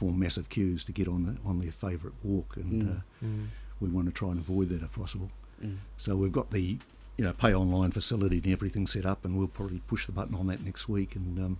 form 0.00 0.18
massive 0.18 0.48
queues 0.48 0.82
to 0.84 0.92
get 0.92 1.06
on 1.08 1.20
the, 1.26 1.34
on 1.48 1.58
their 1.60 1.72
favourite 1.72 2.16
walk. 2.22 2.56
And 2.56 2.70
Mm. 2.82 2.96
uh, 2.96 3.00
Mm. 3.24 3.46
we 3.80 3.88
want 3.96 4.06
to 4.06 4.12
try 4.12 4.30
and 4.30 4.38
avoid 4.38 4.68
that 4.70 4.82
if 4.82 4.92
possible. 4.92 5.30
Mm. 5.64 5.76
So 5.96 6.16
we've 6.16 6.32
got 6.40 6.50
the 6.50 6.78
you 7.18 7.24
know 7.26 7.34
pay 7.34 7.52
online 7.54 7.90
facility 7.90 8.38
and 8.38 8.46
everything 8.58 8.86
set 8.86 9.04
up, 9.04 9.24
and 9.24 9.36
we'll 9.36 9.54
probably 9.60 9.80
push 9.86 10.06
the 10.06 10.12
button 10.12 10.34
on 10.34 10.46
that 10.46 10.64
next 10.64 10.88
week, 10.88 11.14
and 11.16 11.38
um, 11.38 11.58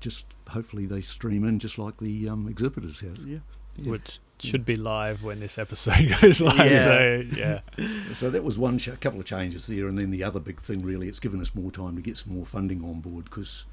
just 0.00 0.26
hopefully 0.48 0.86
they 0.86 1.00
stream 1.00 1.44
in 1.44 1.58
just 1.58 1.76
like 1.78 1.96
the 1.98 2.28
um, 2.28 2.46
exhibitors 2.48 3.00
have. 3.00 3.18
Yeah. 3.18 3.38
Yeah. 3.76 3.90
Which 3.92 4.18
should 4.40 4.64
be 4.64 4.76
live 4.76 5.22
when 5.22 5.40
this 5.40 5.56
episode 5.58 6.14
goes 6.20 6.40
live. 6.40 6.70
Yeah. 6.70 6.84
So 6.84 7.24
yeah. 7.36 7.60
So 8.14 8.30
that 8.30 8.42
was 8.44 8.58
one 8.58 8.78
ch- 8.78 8.98
couple 9.00 9.20
of 9.20 9.26
changes 9.26 9.66
there, 9.66 9.86
and 9.88 9.96
then 9.98 10.10
the 10.10 10.24
other 10.24 10.40
big 10.40 10.60
thing 10.60 10.78
really, 10.80 11.08
it's 11.08 11.20
given 11.20 11.40
us 11.40 11.54
more 11.54 11.70
time 11.70 11.94
to 11.96 12.02
get 12.02 12.16
some 12.16 12.34
more 12.34 12.46
funding 12.46 12.84
on 12.84 13.00
board 13.00 13.24
because, 13.24 13.64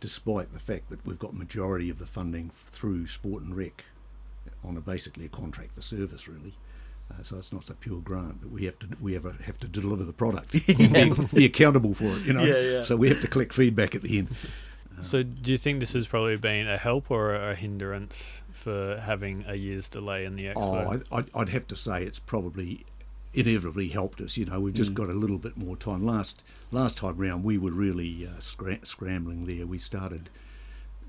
despite 0.00 0.52
the 0.52 0.58
fact 0.58 0.90
that 0.90 1.04
we've 1.06 1.18
got 1.18 1.34
majority 1.34 1.90
of 1.90 1.98
the 1.98 2.06
funding 2.06 2.50
through 2.50 3.06
Sport 3.06 3.42
and 3.42 3.56
Rec 3.56 3.84
on 4.64 4.76
a 4.76 4.80
basically 4.80 5.26
a 5.26 5.28
contract 5.28 5.72
for 5.72 5.80
service 5.80 6.28
really. 6.28 6.54
Uh, 7.10 7.22
so 7.22 7.36
it's 7.36 7.52
not 7.52 7.70
a 7.70 7.74
pure 7.74 8.00
grant, 8.00 8.40
but 8.40 8.50
we 8.50 8.64
have 8.64 8.78
to 8.80 8.88
we 9.00 9.12
have, 9.14 9.26
a, 9.26 9.32
have 9.44 9.58
to 9.60 9.68
deliver 9.68 10.02
the 10.02 10.12
product, 10.12 10.50
be, 10.66 11.12
be 11.34 11.44
accountable 11.44 11.94
for 11.94 12.06
it, 12.06 12.26
you 12.26 12.32
know. 12.32 12.42
Yeah, 12.42 12.58
yeah. 12.58 12.82
So 12.82 12.96
we 12.96 13.08
have 13.08 13.20
to 13.20 13.28
collect 13.28 13.54
feedback 13.54 13.94
at 13.94 14.02
the 14.02 14.18
end. 14.18 14.28
Uh, 14.30 14.48
So, 15.02 15.22
do 15.22 15.52
you 15.52 15.58
think 15.58 15.80
this 15.80 15.92
has 15.92 16.06
probably 16.06 16.36
been 16.36 16.66
a 16.66 16.78
help 16.78 17.10
or 17.10 17.34
a 17.34 17.54
hindrance 17.54 18.40
for 18.50 18.98
having 18.98 19.44
a 19.46 19.54
year's 19.54 19.90
delay 19.90 20.24
in 20.24 20.36
the 20.36 20.46
expo? 20.46 20.54
Oh, 20.56 21.00
I, 21.12 21.18
I'd, 21.18 21.30
I'd 21.34 21.48
have 21.50 21.66
to 21.66 21.76
say 21.76 22.02
it's 22.02 22.18
probably 22.18 22.86
inevitably 23.36 23.88
helped 23.88 24.20
us. 24.20 24.36
You 24.36 24.46
know, 24.46 24.60
we've 24.60 24.74
just 24.74 24.92
Mm. 24.92 24.94
got 24.94 25.08
a 25.10 25.14
little 25.14 25.38
bit 25.38 25.56
more 25.56 25.76
time. 25.76 26.04
Last 26.04 26.42
last 26.72 26.98
time 26.98 27.16
round, 27.16 27.44
we 27.44 27.58
were 27.58 27.70
really 27.70 28.26
uh, 28.26 28.38
scra- 28.40 28.84
scrambling 28.86 29.44
there. 29.46 29.66
We 29.66 29.78
started, 29.78 30.28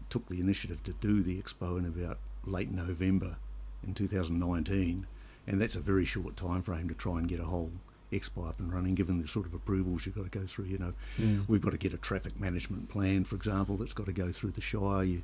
took 0.09 0.27
the 0.27 0.39
initiative 0.39 0.83
to 0.83 0.93
do 0.93 1.21
the 1.23 1.41
expo 1.41 1.77
in 1.79 1.85
about 1.85 2.19
late 2.45 2.69
November 2.71 3.37
in 3.85 3.93
2019, 3.93 5.07
and 5.47 5.61
that's 5.61 5.75
a 5.75 5.79
very 5.79 6.05
short 6.05 6.35
time 6.37 6.61
frame 6.61 6.87
to 6.89 6.93
try 6.95 7.17
and 7.19 7.27
get 7.27 7.39
a 7.39 7.45
whole 7.45 7.71
expo 8.11 8.47
up 8.47 8.59
and 8.59 8.71
running, 8.73 8.95
given 8.95 9.21
the 9.21 9.27
sort 9.27 9.45
of 9.45 9.53
approvals 9.53 10.05
you've 10.05 10.15
got 10.15 10.31
to 10.31 10.39
go 10.39 10.45
through. 10.45 10.65
You 10.65 10.77
know, 10.77 10.93
Mm. 11.17 11.43
we've 11.47 11.61
got 11.61 11.71
to 11.71 11.77
get 11.77 11.93
a 11.93 11.97
traffic 11.97 12.39
management 12.39 12.87
plan, 12.89 13.23
for 13.25 13.35
example, 13.35 13.77
that's 13.77 13.93
got 13.93 14.05
to 14.05 14.13
go 14.13 14.31
through 14.31 14.51
the 14.51 14.61
Shire. 14.61 15.03
You, 15.03 15.21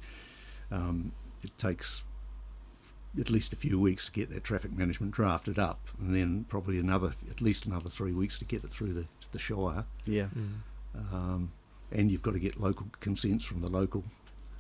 um, 0.72 1.12
it 1.44 1.58
takes 1.58 2.04
at 3.20 3.30
least 3.30 3.54
a 3.54 3.56
few 3.56 3.80
weeks 3.80 4.06
to 4.08 4.12
get 4.12 4.30
that 4.32 4.44
traffic 4.44 4.72
management 4.76 5.14
drafted 5.14 5.60
up, 5.60 5.88
and 6.00 6.16
then 6.16 6.46
probably 6.50 6.80
another 6.80 7.12
at 7.30 7.42
least 7.42 7.66
another 7.66 7.90
three 7.90 8.12
weeks 8.14 8.40
to 8.40 8.46
get 8.46 8.64
it 8.64 8.72
through 8.72 8.94
the, 8.94 9.06
the 9.32 9.40
Shire. 9.40 9.86
Yeah. 10.06 10.28
Mm. 10.36 11.14
Um, 11.14 11.52
and 11.92 12.12
you've 12.12 12.24
got 12.24 12.34
to 12.34 12.40
get 12.40 12.60
local 12.60 12.88
consents 13.00 13.46
from 13.46 13.62
the 13.62 13.70
local 13.70 14.04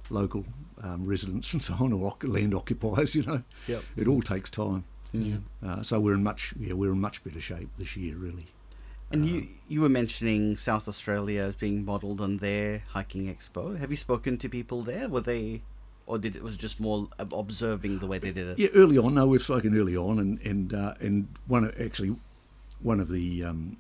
local 0.09 0.45
um, 0.83 1.05
residents 1.05 1.53
and 1.53 1.61
so 1.61 1.73
on, 1.79 1.93
or 1.93 2.13
land 2.23 2.53
occupiers. 2.53 3.15
You 3.15 3.23
know, 3.23 3.39
Yep. 3.67 3.83
it 3.97 4.07
all 4.07 4.21
takes 4.21 4.49
time. 4.49 4.83
Mm. 5.15 5.41
Uh, 5.65 5.83
so 5.83 5.99
we're 5.99 6.15
in 6.15 6.23
much 6.23 6.53
yeah 6.59 6.73
we're 6.73 6.91
in 6.91 6.99
much 6.99 7.23
better 7.23 7.41
shape 7.41 7.69
this 7.77 7.95
year, 7.97 8.15
really. 8.17 8.47
And 9.11 9.27
you 9.27 9.45
you 9.67 9.81
were 9.81 9.89
mentioning 9.89 10.57
South 10.57 10.87
Australia 10.87 11.41
as 11.43 11.55
being 11.55 11.85
modelled 11.85 12.19
on 12.19 12.37
their 12.37 12.83
hiking 12.89 13.33
expo. 13.33 13.77
Have 13.77 13.91
you 13.91 13.97
spoken 13.97 14.37
to 14.39 14.49
people 14.49 14.81
there? 14.81 15.07
Were 15.07 15.21
they, 15.21 15.61
or 16.05 16.17
did 16.17 16.35
it 16.35 16.43
was 16.43 16.57
just 16.57 16.79
more 16.79 17.07
observing 17.17 17.99
the 17.99 18.07
way 18.07 18.17
they 18.17 18.31
did 18.31 18.47
it? 18.47 18.59
Yeah, 18.59 18.69
early 18.75 18.97
on. 18.97 19.13
No, 19.13 19.27
we've 19.27 19.41
spoken 19.41 19.77
early 19.77 19.95
on, 19.95 20.19
and 20.19 20.39
and 20.41 20.73
uh, 20.73 20.93
and 20.99 21.27
one 21.47 21.65
of- 21.65 21.79
actually 21.81 22.15
one 22.81 22.99
of 22.99 23.09
the 23.09 23.43
um, 23.43 23.77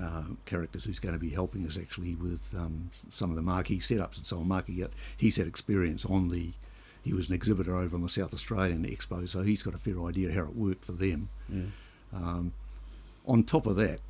uh, 0.00 0.24
characters 0.46 0.84
who's 0.84 0.98
going 0.98 1.14
to 1.14 1.20
be 1.20 1.30
helping 1.30 1.66
us 1.66 1.78
actually 1.78 2.14
with 2.14 2.54
um, 2.56 2.90
some 3.10 3.30
of 3.30 3.36
the 3.36 3.42
marquee 3.42 3.78
setups 3.78 4.16
and 4.16 4.26
so 4.26 4.38
on. 4.38 4.48
Marquee, 4.48 4.84
he's 5.16 5.36
had 5.36 5.46
experience 5.46 6.04
on 6.04 6.28
the. 6.28 6.52
He 7.02 7.14
was 7.14 7.28
an 7.28 7.34
exhibitor 7.34 7.74
over 7.76 7.96
on 7.96 8.02
the 8.02 8.10
South 8.10 8.34
Australian 8.34 8.84
Expo, 8.84 9.26
so 9.26 9.42
he's 9.42 9.62
got 9.62 9.74
a 9.74 9.78
fair 9.78 10.02
idea 10.04 10.32
how 10.32 10.42
it 10.42 10.54
worked 10.54 10.84
for 10.84 10.92
them. 10.92 11.30
Mm. 11.50 11.70
Um, 12.12 12.52
on 13.26 13.42
top 13.42 13.66
of 13.66 13.76
that, 13.76 14.00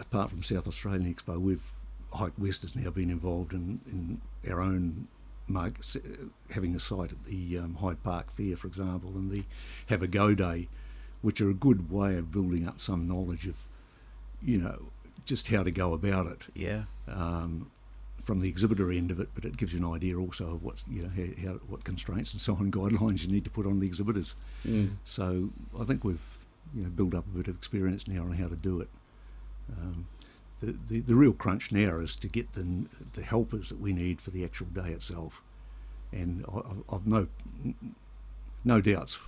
apart 0.00 0.30
from 0.30 0.42
South 0.42 0.66
Australian 0.66 1.12
Expo, 1.12 1.38
we've 1.38 1.62
Hike 2.12 2.32
West 2.38 2.62
has 2.62 2.74
now 2.74 2.90
been 2.90 3.10
involved 3.10 3.52
in, 3.52 3.80
in 3.86 4.50
our 4.50 4.60
own 4.60 5.08
mark, 5.48 5.74
having 6.50 6.74
a 6.74 6.80
site 6.80 7.12
at 7.12 7.24
the 7.24 7.58
um, 7.58 7.74
Hyde 7.76 8.02
Park 8.02 8.30
Fair, 8.30 8.56
for 8.56 8.66
example, 8.66 9.10
and 9.14 9.30
the 9.30 9.44
Have 9.86 10.02
a 10.02 10.06
Go 10.08 10.34
Day, 10.34 10.68
which 11.22 11.40
are 11.40 11.50
a 11.50 11.54
good 11.54 11.90
way 11.90 12.16
of 12.16 12.30
building 12.32 12.66
up 12.66 12.80
some 12.80 13.08
knowledge 13.08 13.46
of, 13.46 13.66
you 14.42 14.58
know, 14.58 14.90
just 15.24 15.48
how 15.48 15.62
to 15.62 15.70
go 15.70 15.92
about 15.92 16.26
it 16.26 16.46
Yeah. 16.54 16.84
um, 17.08 17.70
from 18.22 18.40
the 18.40 18.48
exhibitor 18.48 18.90
end 18.92 19.10
of 19.10 19.20
it, 19.20 19.28
but 19.34 19.44
it 19.44 19.56
gives 19.56 19.72
you 19.72 19.78
an 19.78 19.92
idea 19.94 20.18
also 20.18 20.54
of 20.54 20.62
what's 20.62 20.84
you 20.88 21.02
know 21.02 21.08
how, 21.08 21.48
how 21.50 21.54
what 21.68 21.84
constraints 21.84 22.32
and 22.34 22.40
so 22.42 22.54
on 22.54 22.70
guidelines 22.78 23.22
you 23.22 23.28
need 23.28 23.44
to 23.44 23.50
put 23.50 23.66
on 23.66 23.80
the 23.80 23.86
exhibitors. 23.86 24.34
Mm. 24.66 24.96
So 25.04 25.50
I 25.78 25.84
think 25.84 26.04
we've 26.04 26.20
you 26.74 26.82
know 26.82 26.90
built 26.90 27.14
up 27.14 27.24
a 27.26 27.36
bit 27.38 27.48
of 27.48 27.56
experience 27.56 28.06
now 28.06 28.22
on 28.22 28.32
how 28.32 28.48
to 28.48 28.56
do 28.56 28.80
it. 28.80 28.88
Um, 29.80 30.06
the, 30.60 30.76
the 30.88 31.00
the 31.00 31.14
real 31.14 31.32
crunch 31.32 31.70
now 31.72 31.98
is 31.98 32.16
to 32.16 32.28
get 32.28 32.52
the 32.52 32.86
the 33.12 33.22
helpers 33.22 33.68
that 33.68 33.80
we 33.80 33.92
need 33.92 34.20
for 34.20 34.30
the 34.30 34.44
actual 34.44 34.66
day 34.66 34.90
itself, 34.90 35.42
and 36.12 36.44
I, 36.52 36.58
I've- 36.94 37.02
no 37.08 37.28
no 38.64 38.80
doubts 38.80 39.20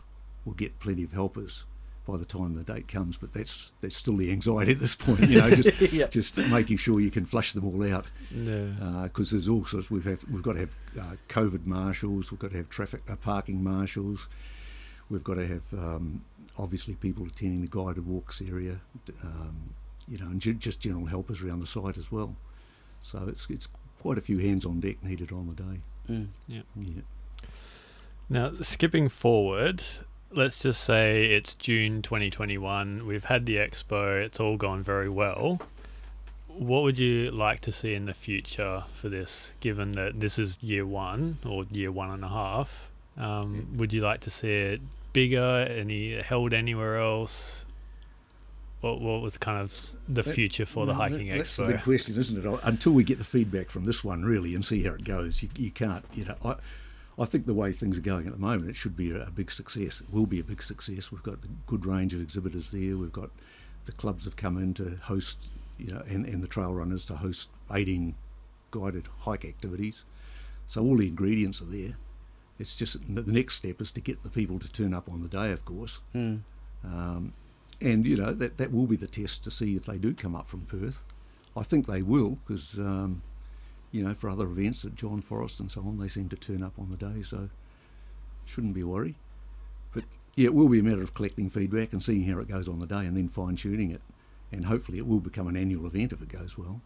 we'll 0.45 0.55
get 0.55 0.79
plenty 0.81 1.05
of 1.05 1.13
helpers 1.13 1.65
by 2.07 2.17
the 2.17 2.25
time 2.25 2.55
the 2.55 2.65
date 2.65 2.89
comes. 2.89 3.17
But 3.17 3.33
that's 3.33 3.73
that's 3.81 3.97
still 3.97 4.17
the 4.17 4.31
anxiety 4.31 4.73
at 4.73 4.81
this 4.81 4.95
point. 4.95 5.21
You 5.29 5.41
know, 5.41 5.51
just 5.55 5.81
yeah. 5.93 6.07
just 6.07 6.37
making 6.39 6.79
sure 6.79 7.01
you 7.01 7.11
can 7.11 7.25
flush 7.25 7.53
them 7.53 7.65
all 7.65 7.93
out 7.93 8.07
because 9.05 9.31
there's 9.31 9.49
all 9.49 9.65
sorts. 9.65 9.91
We've 9.91 10.05
have, 10.05 10.25
we've 10.31 10.43
got 10.43 10.55
to 10.55 10.61
have 10.61 10.75
uh, 10.99 11.17
COVID 11.29 11.67
marshals. 11.67 12.31
We've 12.31 12.41
got 12.41 12.51
to 12.51 12.57
have 12.57 12.69
traffic 12.69 13.03
uh, 13.09 13.17
parking 13.17 13.63
marshals. 13.63 14.29
We've 15.09 15.25
got 15.25 15.35
to 15.35 15.47
have 15.47 15.73
um, 15.75 16.25
obviously 16.59 16.95
people 16.95 17.27
attending 17.27 17.63
the 17.63 17.69
guided 17.69 18.07
walks 18.07 18.41
area. 18.41 18.81
Um, 19.23 19.75
you 20.11 20.19
know, 20.19 20.27
and 20.27 20.41
ju- 20.41 20.55
just 20.55 20.81
general 20.81 21.07
helpers 21.07 21.43
around 21.43 21.61
the 21.61 21.67
site 21.67 21.97
as 21.97 22.11
well. 22.11 22.37
So 23.01 23.25
it's 23.29 23.47
it's 23.49 23.69
quite 24.01 24.19
a 24.19 24.21
few 24.21 24.39
hands 24.39 24.67
on 24.67 24.81
deck 24.81 25.03
needed 25.03 25.33
on 25.33 25.47
the 25.47 25.55
day. 25.55 25.81
Mm. 26.09 26.27
Yeah. 26.49 26.63
Now, 28.29 28.53
skipping 28.61 29.09
forward, 29.09 29.83
let's 30.31 30.61
just 30.61 30.83
say 30.83 31.27
it's 31.27 31.55
June 31.55 32.03
2021. 32.03 33.07
We've 33.07 33.25
had 33.25 33.47
the 33.47 33.57
expo, 33.57 34.23
it's 34.25 34.39
all 34.41 34.57
gone 34.57 34.83
very 34.83 35.09
well. 35.09 35.61
What 36.47 36.83
would 36.83 36.99
you 36.99 37.31
like 37.31 37.61
to 37.63 37.73
see 37.73 37.95
in 37.95 38.07
the 38.07 38.15
future 38.15 38.85
for 38.93 39.09
this, 39.09 39.53
given 39.61 39.93
that 39.93 40.21
this 40.21 40.39
is 40.39 40.59
year 40.63 40.87
one 40.87 41.39
or 41.45 41.65
year 41.71 41.91
one 41.91 42.11
and 42.11 42.25
a 42.25 42.29
half? 42.29 42.89
Um, 43.17 43.69
would 43.77 43.93
you 43.93 44.01
like 44.01 44.21
to 44.21 44.31
see 44.31 44.53
it 44.53 44.81
bigger, 45.13 45.67
any 45.69 46.21
held 46.21 46.53
anywhere 46.53 46.99
else? 46.99 47.67
What, 48.81 49.01
what 49.01 49.21
was 49.21 49.37
kind 49.37 49.61
of 49.61 49.97
the 50.09 50.23
future 50.23 50.65
for 50.65 50.87
the 50.87 50.95
hiking 50.95 51.29
that- 51.29 51.39
That's 51.39 51.57
the 51.57 51.65
expo? 51.65 51.69
big 51.69 51.83
question, 51.83 52.17
isn't 52.17 52.45
it? 52.47 52.61
Until 52.63 52.93
we 52.93 53.05
get 53.05 53.19
the 53.19 53.25
feedback 53.25 53.71
from 53.71 53.85
this 53.85 54.03
one, 54.03 54.25
really, 54.25 54.55
and 54.55 54.65
see 54.65 54.83
how 54.83 54.95
it 54.95 55.05
goes, 55.05 55.43
you, 55.43 55.51
you 55.57 55.71
can't. 55.71 56.05
You 56.15 56.25
know, 56.25 56.37
I, 56.45 56.55
I 57.19 57.27
think 57.27 57.45
the 57.45 57.53
way 57.55 57.73
things 57.73 57.99
are 57.99 58.03
going 58.03 58.27
at 58.27 58.33
the 58.33 58.39
moment, 58.39 58.71
it 58.71 58.77
should 58.77 58.97
be 58.97 59.11
a, 59.11 59.27
a 59.27 59.31
big 59.31 59.51
success. 59.51 60.01
It 60.01 60.11
will 60.11 60.25
be 60.27 60.41
a 60.41 60.45
big 60.45 60.63
success. 60.63 61.13
We've 61.13 61.23
got 61.23 61.43
the 61.43 61.49
good 61.67 61.85
range 61.85 62.15
of 62.15 62.21
exhibitors 62.23 62.71
there. 62.71 62.97
We've 62.97 63.13
got 63.13 63.31
the 63.85 63.93
clubs 63.93 64.25
have 64.25 64.37
come 64.37 64.57
in 64.57 64.73
to 64.75 64.97
host, 65.03 65.53
you 65.79 65.93
know, 65.93 66.03
and, 66.09 66.25
and 66.25 66.43
the 66.43 66.49
trail 66.49 66.73
runners 66.73 67.05
to 67.07 67.17
host 67.17 67.51
18 67.73 68.15
guided 68.71 69.09
hike 69.19 69.45
activities. 69.45 70.05
So 70.69 70.83
all 70.83 70.97
the 70.97 71.09
ingredients 71.09 71.61
are 71.61 71.67
there. 71.67 71.97
It's 72.59 72.77
just 72.77 72.99
the 73.15 73.21
the 73.23 73.33
next 73.33 73.57
step 73.57 73.81
is 73.81 73.91
to 73.93 74.01
get 74.01 74.23
the 74.23 74.31
people 74.31 74.59
to 74.59 74.71
turn 74.73 74.95
up 74.95 75.09
on 75.11 75.23
the 75.23 75.29
day, 75.29 75.51
of 75.51 75.65
course. 75.65 76.01
Mm. 76.15 76.41
Um, 76.85 77.33
and 77.81 78.07
you 78.07 78.17
know 78.17 78.33
that 78.33 78.59
that 78.59 78.73
will 78.73 78.87
be 78.87 78.97
the 78.97 79.07
test 79.07 79.45
to 79.45 79.51
see 79.51 79.77
if 79.77 79.87
they 79.87 79.99
do 79.99 80.15
come 80.15 80.35
up 80.35 80.47
from 80.47 80.63
Perth. 80.63 81.03
I 81.57 81.63
think 81.63 81.87
they 81.87 82.03
will 82.03 82.39
because 82.47 82.79
um, 82.79 83.23
you 83.93 84.03
know 84.03 84.15
for 84.15 84.29
other 84.31 84.47
events 84.47 84.85
at 84.85 84.95
John 84.95 85.21
Forrest 85.21 85.61
and 85.61 85.71
so 85.71 85.81
on, 85.83 85.99
they 85.99 86.09
seem 86.09 86.29
to 86.29 86.37
turn 86.37 86.63
up 86.63 86.75
on 86.79 86.91
the 86.91 86.97
day, 86.97 87.23
so 87.23 87.49
shouldn't 88.47 88.75
be 88.75 88.81
a 88.83 88.87
worry. 88.87 89.15
But 89.93 90.05
yeah, 90.37 90.47
it 90.47 90.55
will 90.55 90.69
be 90.69 90.79
a 90.79 90.83
matter 90.83 91.03
of 91.03 91.15
collecting 91.15 91.49
feedback 91.51 91.93
and 91.93 92.03
seeing 92.03 92.25
how 92.25 92.39
it 92.39 92.49
goes 92.49 92.69
on 92.69 92.79
the 92.79 92.87
day, 92.87 93.07
and 93.07 93.17
then 93.17 93.29
fine 93.29 93.57
tuning 93.57 93.91
it, 93.91 94.01
and 94.53 94.65
hopefully 94.67 94.99
it 94.99 95.07
will 95.07 95.21
become 95.21 95.47
an 95.49 95.57
annual 95.57 95.87
event 95.87 96.13
if 96.13 96.23
it 96.23 96.29
goes 96.29 96.57
well. 96.59 96.81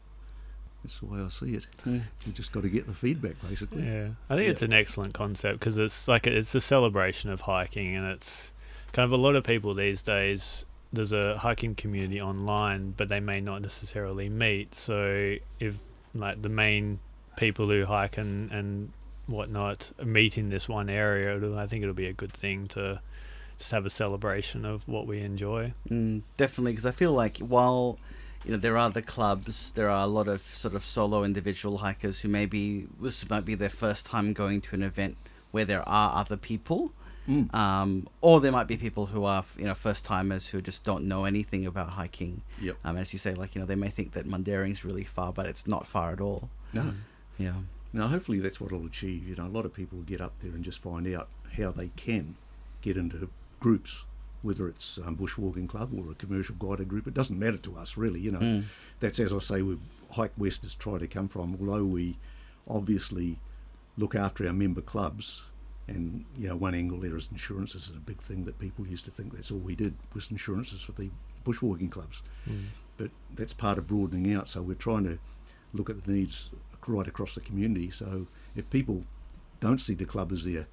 That's 0.83 1.01
the 1.01 1.07
way 1.07 1.21
I 1.21 1.29
see 1.29 1.55
it. 1.55 1.67
Mm. 1.87 2.03
We've 2.27 2.35
just 2.35 2.53
got 2.53 2.63
to 2.63 2.69
get 2.69 2.87
the 2.87 2.93
feedback 2.93 3.35
basically. 3.49 3.83
Yeah, 3.85 4.09
I 4.29 4.35
think 4.37 4.45
Yeah. 4.47 4.51
it's 4.53 4.61
an 4.63 4.75
excellent 4.75 5.15
concept 5.15 5.59
because 5.59 5.79
it's 5.79 6.07
like 6.07 6.27
it's 6.27 6.55
a 6.55 6.61
celebration 6.61 7.31
of 7.31 7.43
hiking, 7.43 7.95
and 7.97 8.07
it's 8.07 8.53
kind 8.93 9.05
of 9.05 9.13
a 9.13 9.17
lot 9.23 9.35
of 9.35 9.45
people 9.45 9.73
these 9.75 10.03
days. 10.03 10.65
There's 10.95 11.13
a 11.13 11.39
hiking 11.39 11.75
community 11.75 12.21
online, 12.21 12.95
but 12.97 13.09
they 13.09 13.21
may 13.21 13.41
not 13.41 13.63
necessarily 13.63 14.29
meet. 14.29 14.75
So 14.75 15.37
if 15.61 15.77
like 16.15 16.43
the 16.43 16.49
main 16.49 17.01
people 17.37 17.69
who 17.69 17.85
hike 17.85 18.17
and 18.17 18.51
and 18.53 18.93
whatnot 19.27 19.93
meet 20.05 20.37
in 20.39 20.51
this 20.51 20.69
one 20.69 20.91
area, 20.91 21.37
I 21.57 21.67
think 21.67 21.83
it'll 21.83 21.95
be 21.95 22.07
a 22.07 22.13
good 22.13 22.33
thing 22.33 22.67
to 22.69 23.01
just 23.59 23.71
have 23.71 23.87
a 23.87 23.91
celebration 23.91 24.65
of 24.65 24.87
what 24.89 25.07
we 25.07 25.21
enjoy. 25.21 25.73
Mm, 25.89 26.23
definitely, 26.37 26.73
because 26.73 26.87
I 26.87 26.91
feel 26.91 27.13
like 27.13 27.39
while 27.39 27.99
you 28.45 28.53
know 28.53 28.57
there 28.57 28.77
are 28.77 28.91
the 28.91 29.03
clubs, 29.03 29.71
there 29.71 29.89
are 29.89 30.05
a 30.05 30.07
lot 30.07 30.29
of 30.29 30.43
sort 30.43 30.75
of 30.75 30.85
solo 30.85 31.25
individual 31.25 31.79
hikers 31.79 32.21
who 32.21 32.29
maybe 32.29 32.87
this 33.01 33.29
might 33.29 33.45
be 33.45 33.55
their 33.55 33.71
first 33.71 34.07
time 34.07 34.33
going 34.33 34.61
to 34.63 34.75
an 34.75 34.83
event 34.83 35.17
where 35.51 35.65
there 35.65 35.89
are 35.89 36.21
other 36.21 36.37
people, 36.37 36.93
Mm. 37.29 37.55
um, 37.55 38.07
or 38.21 38.39
there 38.41 38.53
might 38.53 38.67
be 38.69 38.77
people 38.77 39.07
who 39.07 39.25
are 39.25 39.45
you 39.57 39.65
know 39.65 39.75
first 39.75 40.05
timers 40.05 40.49
who 40.49 40.61
just 40.61 40.85
don't 40.85 41.05
know 41.05 41.25
anything 41.25 41.65
about 41.67 41.91
hiking. 41.91 42.43
Yep. 42.61 42.77
Um, 42.85 42.97
as 42.99 43.13
you 43.15 43.19
say, 43.19 43.33
like 43.35 43.55
you 43.55 43.61
know 43.61 43.67
they 43.67 43.77
may 43.77 43.89
think 43.89 44.13
that 44.13 44.27
Mundaring's 44.27 44.85
really 44.85 45.05
far, 45.05 45.33
but 45.33 45.47
it's 45.47 45.67
not 45.67 45.87
far 45.87 46.13
at 46.13 46.21
all. 46.21 46.51
No. 46.75 46.93
Yeah. 47.39 47.55
Now, 47.93 48.09
hopefully, 48.09 48.41
that's 48.41 48.61
what 48.61 48.73
it'll 48.73 48.87
achieve. 48.87 49.27
You 49.29 49.37
know, 49.37 49.47
a 49.47 49.55
lot 49.57 49.65
of 49.65 49.73
people 49.73 49.99
will 49.99 50.05
get 50.05 50.21
up 50.21 50.33
there 50.41 50.51
and 50.51 50.65
just 50.65 50.81
find 50.83 51.07
out 51.15 51.29
how 51.57 51.71
they 51.71 51.89
can 51.97 52.35
get 52.83 52.97
into 52.97 53.29
groups, 53.61 54.05
whether 54.43 54.67
it's 54.69 54.99
um, 54.99 55.17
bushwalking 55.17 55.69
club 55.69 55.93
or 55.97 56.11
a 56.11 56.15
commercial 56.17 56.57
guided 56.59 56.89
group. 56.89 57.07
It 57.07 57.15
doesn't 57.15 57.39
matter 57.39 57.57
to 57.59 57.77
us, 57.77 57.97
really. 57.97 58.21
You 58.21 58.33
know, 58.33 58.41
Mm. 58.41 58.65
that's 59.01 59.19
as 59.21 59.33
I 59.33 59.39
say, 59.39 59.63
we 59.63 59.79
Hike 60.11 60.33
West 60.37 60.65
is 60.65 60.75
trying 60.75 60.99
to 60.99 61.07
come 61.07 61.29
from. 61.29 61.57
Although 61.61 61.85
we 61.87 62.19
obviously 62.69 63.39
look 63.97 64.15
after 64.15 64.47
our 64.47 64.53
member 64.53 64.81
clubs, 64.81 65.45
and 65.87 66.25
you 66.39 66.49
know, 66.49 66.57
one 66.57 66.75
angle 66.75 66.99
there 66.99 67.17
is 67.17 67.29
insurances 67.31 67.89
is 67.91 67.97
a 67.97 68.01
big 68.01 68.21
thing 68.23 68.45
that 68.45 68.59
people 68.59 68.87
used 68.87 69.05
to 69.05 69.11
think 69.11 69.35
that's 69.35 69.51
all 69.51 69.59
we 69.59 69.75
did 69.75 69.95
was 70.15 70.31
insurances 70.31 70.83
for 70.83 70.93
the 70.93 71.11
bushwalking 71.45 71.91
clubs 71.91 72.23
Mm. 72.49 72.67
but 72.97 73.11
that's 73.35 73.53
part 73.53 73.77
of 73.79 73.87
broadening 73.87 74.33
out. 74.35 74.49
So 74.49 74.63
we're 74.63 74.75
trying 74.75 75.05
to 75.05 75.19
look 75.73 75.91
at 75.91 76.05
the 76.05 76.13
needs 76.13 76.51
right 76.87 77.09
across 77.09 77.35
the 77.35 77.41
community. 77.41 77.91
So 77.91 78.27
if 78.55 78.69
people 78.71 79.05
don't 79.61 79.81
see 79.81 79.95
the 79.95 80.05
club 80.07 80.33
as 80.33 80.45
their 80.45 80.67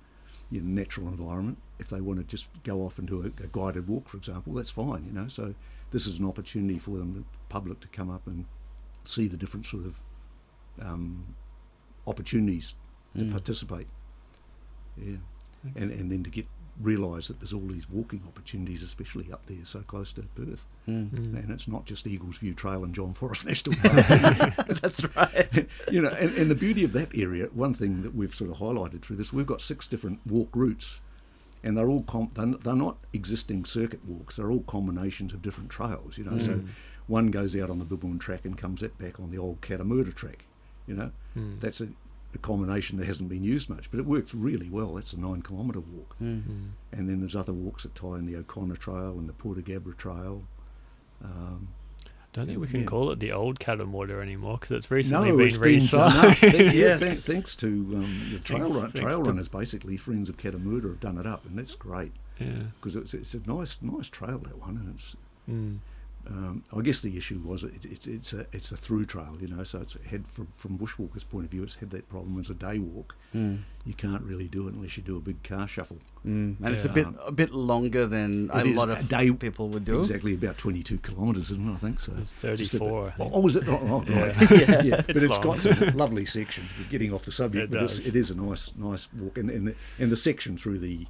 your 0.50 0.63
natural 0.63 1.08
environment, 1.08 1.58
if 1.80 1.88
they 1.89 2.02
want 2.02 2.19
to 2.19 2.26
just 2.26 2.47
go 2.63 2.82
off 2.86 3.00
and 3.00 3.08
do 3.08 3.21
a, 3.24 3.28
a 3.43 3.47
guided 3.52 3.88
walk, 3.88 4.08
for 4.10 4.17
example, 4.17 4.54
that's 4.54 4.69
fine. 4.69 5.06
You 5.06 5.13
know, 5.13 5.28
so 5.30 5.56
this 5.91 6.06
is 6.06 6.19
an 6.19 6.26
opportunity 6.26 6.78
for 6.78 6.97
them, 6.97 7.13
the 7.13 7.24
public, 7.50 7.80
to 7.82 7.88
come 7.88 8.10
up 8.10 8.28
and 8.28 8.45
see 9.06 9.28
the 9.30 9.38
different 9.38 9.65
sort 9.65 9.86
of 9.86 10.02
um, 10.82 11.36
opportunities 12.08 12.76
to 13.17 13.26
Mm. 13.26 13.32
participate. 13.32 13.88
Yeah, 14.97 15.17
and 15.75 15.91
and 15.91 16.12
then 16.12 16.23
to 16.23 16.30
get 16.30 16.45
realise 16.80 17.27
that 17.27 17.39
there's 17.39 17.54
all 17.54 17.60
these 17.67 17.88
walking 17.89 18.23
opportunities, 18.27 18.82
especially 18.82 19.32
up 19.32 19.45
there, 19.45 19.63
so 19.65 19.82
close 19.82 20.13
to 20.13 20.21
Perth. 20.36 20.65
Mm. 20.88 21.10
Mm. 21.10 21.43
And 21.43 21.51
it's 21.51 21.67
not 21.67 21.86
just 21.86 22.08
Eagles 22.08 22.38
View 22.39 22.54
Trail 22.56 22.84
and 22.84 22.95
John 22.95 23.13
Forrest 23.13 23.45
National 23.51 23.75
Park. 23.84 24.56
That's 24.82 25.04
right. 25.15 25.67
you 25.91 26.01
know, 26.01 26.10
and, 26.10 26.34
and 26.36 26.49
the 26.49 26.56
beauty 26.56 26.84
of 26.84 26.93
that 26.93 27.10
area, 27.15 27.47
one 27.54 27.73
thing 27.75 28.01
that 28.01 28.15
we've 28.15 28.34
sort 28.34 28.49
of 28.49 28.58
highlighted 28.58 29.01
through 29.04 29.17
this, 29.17 29.32
we've 29.32 29.45
got 29.45 29.62
six 29.62 29.86
different 29.86 30.21
walk 30.25 30.49
routes, 30.56 31.01
and 31.63 31.77
they're 31.77 31.89
all 31.89 32.01
com- 32.04 32.32
they're, 32.34 32.47
they're 32.47 32.73
not 32.73 32.97
existing 33.13 33.65
circuit 33.65 34.04
walks. 34.08 34.38
They're 34.38 34.49
all 34.49 34.62
combinations 34.62 35.34
of 35.34 35.41
different 35.43 35.69
trails. 35.69 36.17
You 36.17 36.23
know, 36.23 36.39
so 36.39 36.54
Mm. 36.54 36.67
one 37.06 37.30
goes 37.32 37.56
out 37.56 37.69
on 37.69 37.77
the 37.77 37.86
Bibbulmun 37.86 38.19
track 38.19 38.45
and 38.45 38.58
comes 38.58 38.82
it 38.82 38.97
back 38.97 39.19
on 39.19 39.30
the 39.30 39.38
old 39.38 39.62
Kattamordo 39.62 40.15
track. 40.15 40.45
You 40.88 40.95
know, 40.95 41.12
Mm. 41.38 41.60
that's 41.60 41.80
a, 41.82 41.89
a 42.36 42.38
combination 42.39 42.98
that 42.98 43.06
hasn't 43.08 43.30
been 43.30 43.44
used 43.44 43.70
much, 43.70 43.89
but 43.91 44.00
it 44.00 44.06
works 44.06 44.34
really 44.34 44.70
well. 44.70 44.94
That's 44.96 45.13
a 45.13 45.20
nine 45.20 45.41
kilometre 45.41 45.80
walk. 45.82 46.15
Mm. 46.22 46.41
Mm. 46.44 46.70
And 46.94 47.10
then 47.10 47.20
there's 47.20 47.36
other 47.36 47.54
walks 47.54 47.84
that 47.84 47.94
tie 47.96 48.15
in 48.17 48.26
the 48.26 48.36
O'Connor 48.38 48.78
Trail 48.78 49.17
and 49.20 49.28
the 49.28 49.34
Portagabra 49.34 49.94
Trail. 49.98 50.44
Um, 51.24 51.67
Don't 52.34 52.48
think 52.48 52.60
we 52.60 52.67
can 52.67 52.80
Yeah. 52.82 52.86
call 52.86 53.12
it 53.12 53.20
the 53.20 53.32
old 53.34 53.60
Kattamordo 53.60 54.22
anymore 54.22 54.58
because 54.60 54.72
it's 54.78 54.89
recently 54.89 55.32
no, 55.32 55.38
been 55.38 55.48
it's 55.48 55.58
been 55.58 55.86
done 55.86 56.26
up. 56.32 56.38
Th- 56.38 56.54
yeah, 56.54 56.72
Yes. 56.72 57.00
thank- 57.02 57.20
thanks 57.20 57.56
to 57.58 57.67
um, 57.67 58.22
the 58.32 58.39
trail, 58.39 58.60
Thanks- 58.60 58.76
run, 58.76 58.82
thanks 58.91 59.00
trail 59.00 59.24
to- 59.24 59.30
runners, 59.30 59.48
basically 59.50 59.98
friends 59.98 60.30
of 60.30 60.38
Kattamordo 60.38 60.84
have 60.89 61.00
done 61.02 61.17
it 61.17 61.28
up, 61.28 61.46
and 61.46 61.60
that's 61.60 61.76
great 61.76 62.13
yeah. 62.39 62.63
because 62.80 62.96
it's, 62.96 63.13
it's 63.13 63.34
a 63.34 63.39
nice 63.46 63.80
nice 63.82 64.08
trail 64.10 64.39
that 64.39 64.58
one, 64.60 64.78
and 64.78 64.96
it's. 64.96 65.15
Mm. 65.50 65.80
Um, 66.27 66.63
I 66.75 66.81
guess 66.81 67.01
the 67.01 67.17
issue 67.17 67.39
was 67.43 67.63
it, 67.63 67.86
it's 67.86 68.07
it's 68.07 68.34
a 68.34 68.45
it's 68.51 68.71
a 68.71 68.77
through 68.77 69.05
trail, 69.05 69.36
you 69.39 69.47
know. 69.47 69.63
So 69.63 69.79
it's 69.81 69.97
had 70.05 70.27
from 70.27 70.47
from 70.47 70.77
bushwalkers' 70.77 71.27
point 71.27 71.45
of 71.45 71.51
view, 71.51 71.63
it's 71.63 71.75
had 71.75 71.89
that 71.91 72.07
problem 72.10 72.39
as 72.39 72.49
a 72.49 72.53
day 72.53 72.79
walk. 72.79 73.15
Mm. 73.36 73.60
You 73.86 73.93
can't 73.95 74.21
really 74.21 74.47
do 74.47 74.67
it 74.67 74.73
unless 74.75 74.95
you 74.97 75.03
do 75.03 75.17
a 75.17 75.19
big 75.19 75.41
car 75.43 75.67
shuffle. 75.67 75.97
Mm. 76.25 76.57
And 76.63 76.67
it's 76.67 76.86
a 76.86 76.88
Yeah. 76.89 76.93
bit 76.93 77.07
a 77.25 77.31
bit 77.31 77.51
longer 77.53 78.05
than 78.05 78.49
a 78.53 78.60
It 78.60 78.67
is 78.67 78.75
lot 78.75 78.89
a 78.89 78.93
of 78.99 79.07
day- 79.10 79.31
people 79.31 79.69
would 79.69 79.84
do. 79.86 79.99
Exactly 79.99 80.34
about 80.36 80.57
22 80.57 80.99
kilometres, 80.99 81.49
isn't 81.51 81.67
it? 81.67 81.73
I 81.73 81.77
think 81.77 81.99
so. 81.99 82.13
It's 82.19 82.60
Just 82.60 82.73
a 82.75 82.79
bit- 82.79 82.88
34. 82.89 83.13
Oh, 83.19 83.29
oh, 83.34 83.47
is 83.47 83.55
it? 83.55 83.67
Oh, 83.67 83.79
oh, 83.81 84.05
Yeah. 84.07 84.25
right. 84.25 84.51
Yeah. 84.51 84.81
yeah, 84.84 85.01
but 85.07 85.15
It's 85.15 85.23
it's 85.25 85.38
got 85.39 85.60
some 85.60 85.97
lovely 85.97 86.25
section. 86.25 86.65
Getting 86.89 87.13
off 87.13 87.25
the 87.25 87.31
subject, 87.31 87.65
It 87.65 87.71
but 87.71 87.84
it's, 87.84 87.97
does. 87.97 88.05
it 88.07 88.15
is 88.15 88.29
a 88.31 88.36
nice, 88.36 88.73
nice 88.77 89.07
walk, 89.13 89.38
and 89.38 89.49
and 89.49 89.67
the, 89.67 89.75
and 89.99 90.12
the 90.12 90.15
section 90.17 90.57
through 90.57 90.77
the 90.79 90.99
La- 90.99 91.07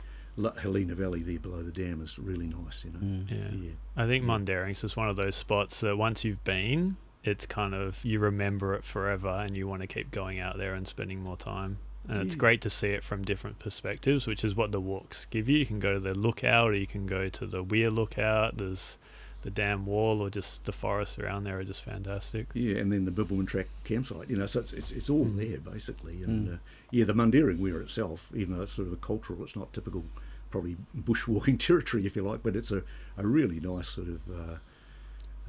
Helena 0.62 0.96
Valley 0.96 1.22
there 1.22 1.40
below 1.40 1.62
the 1.62 1.72
dam 1.72 2.02
is 2.02 2.18
really 2.20 2.48
nice. 2.48 2.86
You 2.86 2.92
know, 2.92 3.00
Mm. 3.00 3.30
Yeah. 3.32 3.60
yeah, 3.68 3.72
I 3.96 4.08
think 4.08 4.24
Yeah. 4.26 4.30
Mundaring's 4.32 4.84
is 4.84 4.96
one 4.96 5.10
of 5.10 5.16
those 5.16 5.36
spots 5.36 5.80
that 5.82 5.98
once 5.98 6.24
you've 6.24 6.44
been, 6.44 6.98
it's 7.24 7.46
kind 7.46 7.74
of 7.76 8.04
you 8.04 8.20
remember 8.20 8.74
it 8.74 8.84
forever 8.84 9.30
and 9.30 9.56
you 9.56 9.68
want 9.68 9.82
to 9.82 9.88
keep 9.88 10.10
going 10.12 10.40
out 10.40 10.58
there 10.58 10.74
and 10.74 10.88
spending 10.88 11.22
more 11.22 11.38
time. 11.38 11.78
And 12.08 12.24
it's 12.24 12.34
great 12.36 12.62
to 12.62 12.70
see 12.70 12.88
it 12.88 13.04
from 13.04 13.24
different 13.24 13.60
perspectives, 13.60 14.26
which 14.26 14.44
is 14.44 14.56
what 14.56 14.72
the 14.72 14.82
walks 14.82 15.26
give 15.30 15.48
you. 15.48 15.60
You 15.60 15.68
can 15.68 15.80
go 15.80 15.94
to 15.94 16.00
the 16.00 16.16
lookout 16.16 16.70
or 16.72 16.74
you 16.74 16.88
can 16.88 17.06
go 17.06 17.30
to 17.30 17.46
the 17.46 17.62
Weir 17.62 17.92
lookout. 17.92 18.58
There's 18.58 18.98
the 19.44 19.50
dam 19.52 19.86
wall 19.86 20.22
or 20.22 20.30
just 20.30 20.66
the 20.66 20.72
forests 20.72 21.18
around 21.18 21.44
there 21.46 21.58
are 21.60 21.64
just 21.64 21.84
fantastic. 21.84 22.48
yeah, 22.54 22.76
and 22.78 22.92
then 22.92 23.06
the 23.06 23.12
Bibbulmun 23.12 23.48
Track 23.48 23.68
campsite. 23.84 24.30
You 24.30 24.38
know, 24.38 24.46
so 24.46 24.60
it's 24.60 24.74
it's, 24.74 24.92
it's 24.92 25.10
all 25.10 25.26
Mm. 25.26 25.38
there 25.38 25.58
basically, 25.60 26.22
and 26.24 26.48
Mm. 26.48 26.54
uh, 26.54 26.58
yeah, 26.92 27.06
the 27.06 27.14
Mundaring 27.14 27.60
Weir 27.60 27.82
itself, 27.82 28.32
even 28.36 28.56
though 28.56 28.64
it's 28.64 28.72
sort 28.74 28.88
of 28.88 28.94
a 28.94 28.98
cultural, 28.98 29.44
it's 29.44 29.56
not 29.56 29.74
typical, 29.74 30.04
probably 30.52 30.78
bushwalking 30.96 31.58
territory 31.68 32.06
if 32.06 32.16
you 32.16 32.22
like, 32.24 32.44
but 32.44 32.56
it's 32.56 32.72
a, 32.72 32.84
a 33.18 33.26
really 33.26 33.60
nice 33.60 33.88
sort 33.90 34.08
of. 34.10 34.22
Uh, 34.30 34.58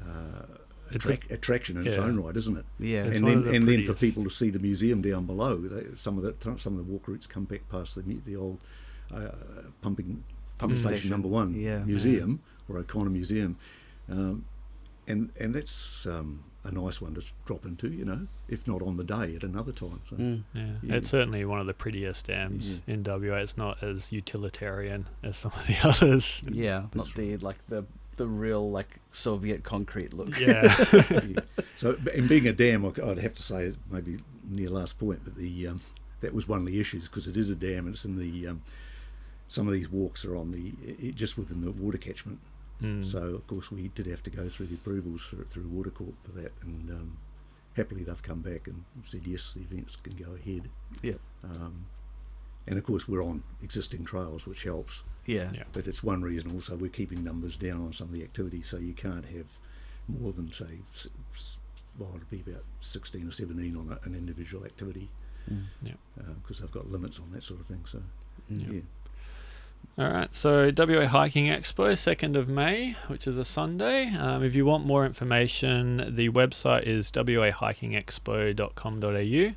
uh, 0.05 0.46
It's 0.90 1.05
attrac- 1.07 1.31
attraction 1.31 1.76
in 1.76 1.87
its 1.87 1.96
own 1.96 2.18
right, 2.18 2.37
isn't 2.37 2.57
it? 2.57 2.64
Yeah. 2.78 3.05
It's 3.05 3.16
and 3.16 3.24
one 3.24 3.31
then 3.33 3.38
of 3.38 3.44
the 3.44 3.55
and 3.57 3.68
then 3.68 3.83
for 3.85 3.94
people 3.94 4.24
to 4.24 4.31
see 4.31 4.50
the 4.50 4.59
museum 4.59 5.00
down 5.00 5.26
below, 5.26 5.57
they, 5.57 5.94
some 5.94 6.18
of 6.18 6.22
the 6.24 6.35
some 6.59 6.72
of 6.78 6.78
the 6.78 6.92
walk 6.92 7.09
routes 7.09 7.26
come 7.26 7.44
back 7.44 7.68
past 7.70 7.94
the 7.94 8.02
mu- 8.02 8.20
the 8.24 8.37
old 8.37 8.59
uh, 9.14 9.28
pumping 9.81 10.22
pump 10.59 10.72
Mm. 10.72 10.76
station 10.76 10.94
Station. 10.96 11.11
number 11.11 11.28
one 11.28 11.55
Yeah. 11.55 11.85
museum 11.85 12.40
or 12.68 12.78
O'Connor 12.78 13.11
Museum, 13.11 13.57
um, 14.11 14.45
and 15.09 15.31
and 15.41 15.55
that's 15.55 16.07
um, 16.07 16.45
a 16.65 16.71
nice 16.71 17.01
one 17.01 17.15
to 17.15 17.23
drop 17.45 17.65
into, 17.65 17.88
you 17.88 18.05
know, 18.05 18.27
if 18.49 18.67
not 18.69 18.83
on 18.83 18.97
the 18.97 19.05
day 19.05 19.35
at 19.35 19.43
another 19.43 19.73
time. 19.73 20.01
So. 20.09 20.17
Mm. 20.17 20.45
Yeah. 20.55 20.62
Yeah. 20.83 20.95
it's 20.97 21.11
certainly 21.11 21.45
one 21.45 21.59
of 21.61 21.67
the 21.67 21.75
prettiest 21.75 22.27
dams 22.27 22.83
in 22.87 23.03
WA. 23.03 23.37
It's 23.37 23.57
not 23.57 23.83
as 23.83 24.12
utilitarian 24.12 25.09
as 25.23 25.37
some 25.37 25.53
of 25.57 25.67
the 25.67 25.77
others. 25.83 26.43
Yeah, 26.51 26.85
not 26.95 27.12
the 27.15 27.37
like 27.38 27.67
the 27.69 27.85
the 28.17 28.27
real 28.29 28.71
like 28.71 28.99
Soviet 29.11 29.65
concrete 29.65 30.12
look. 30.15 30.38
Yeah. 30.38 30.77
Yeah. 31.11 31.41
So, 31.75 31.95
b- 31.95 32.11
and 32.15 32.29
being 32.29 32.47
a 32.47 32.53
dam, 32.53 32.85
I- 32.85 33.11
I'd 33.11 33.19
have 33.19 33.35
to 33.35 33.43
say 33.43 33.73
maybe 33.91 34.19
near 34.49 34.69
last 34.69 34.99
point, 34.99 35.21
but 35.25 35.35
the 35.35 35.69
um, 35.69 35.81
that 36.21 36.33
was 36.35 36.47
one 36.47 36.61
of 36.61 36.67
the 36.67 36.79
issues 36.79 37.09
because 37.09 37.27
it 37.27 37.37
is 37.37 37.49
a 37.51 37.55
dam 37.57 37.87
and 37.87 37.95
it's 37.95 38.05
in 38.05 38.17
the 38.17 38.49
um, 38.49 38.62
some 39.49 39.67
of 39.67 39.73
these 39.73 39.88
walks 39.91 40.25
are 40.25 40.37
on 40.37 40.53
the 40.53 40.73
i- 40.87 41.09
i- 41.09 41.11
just 41.11 41.37
within 41.38 41.61
the 41.62 41.71
water 41.73 41.99
catchment. 41.99 42.38
Mm. 42.83 43.05
So 43.05 43.18
of 43.18 43.47
course 43.47 43.71
we 43.71 43.88
did 43.95 44.07
have 44.07 44.23
to 44.25 44.31
go 44.31 44.49
through 44.49 44.66
the 44.66 44.75
approvals 44.75 45.23
for, 45.23 45.37
through 45.45 45.64
Watercorp 45.71 46.14
for 46.25 46.33
that, 46.40 46.53
and 46.62 46.90
um, 46.90 47.16
happily 47.77 48.03
they've 48.05 48.23
come 48.23 48.40
back 48.40 48.66
and 48.66 48.83
said 49.05 49.23
yes, 49.25 49.55
the 49.55 49.61
events 49.62 49.97
can 49.97 50.14
go 50.14 50.33
ahead. 50.35 50.68
Yep. 51.03 51.21
Um, 51.45 51.87
and 52.66 52.79
of 52.79 52.85
course 52.85 53.09
we're 53.09 53.25
on 53.25 53.42
existing 53.62 54.05
trails, 54.05 54.47
which 54.47 54.64
helps. 54.64 55.03
Yeah. 55.27 55.51
Yeah. 55.55 55.62
But 55.73 55.87
it's 55.87 56.03
one 56.03 56.23
reason 56.23 56.53
also 56.53 56.77
we're 56.77 56.90
keeping 56.90 57.23
numbers 57.23 57.57
down 57.57 57.83
on 57.85 57.92
some 57.92 58.09
of 58.09 58.12
the 58.14 58.23
activities, 58.23 58.66
so 58.68 58.79
you 58.79 58.92
can't 58.95 59.25
have 59.27 59.47
more 60.09 60.33
than 60.33 60.51
say, 60.53 60.81
s- 60.92 61.09
s- 61.35 61.59
well, 61.99 62.11
it'd 62.16 62.29
be 62.31 62.42
about 62.51 62.64
16 62.81 63.29
or 63.29 63.31
17 63.31 63.77
on 63.77 63.92
a, 63.92 64.07
an 64.09 64.14
individual 64.16 64.64
activity 64.64 65.09
Mm. 65.51 65.64
because 66.40 66.61
they've 66.61 66.71
got 66.71 66.88
limits 66.88 67.18
on 67.18 67.29
that 67.33 67.42
sort 67.42 67.59
of 67.59 67.66
thing. 67.66 67.83
So 67.85 68.01
Mm. 68.53 68.75
yeah, 68.75 68.81
All 69.99 70.09
right, 70.09 70.35
so 70.35 70.71
WA 70.75 71.07
Hiking 71.07 71.47
Expo, 71.47 71.92
2nd 71.92 72.35
of 72.35 72.49
May, 72.49 72.97
which 73.09 73.27
is 73.27 73.37
a 73.37 73.45
Sunday. 73.45 74.09
Um, 74.14 74.42
if 74.42 74.55
you 74.55 74.64
want 74.64 74.87
more 74.87 75.05
information, 75.05 76.14
the 76.16 76.31
website 76.31 76.85
is 76.85 77.12
wahikingexpo.com.au. 77.12 79.55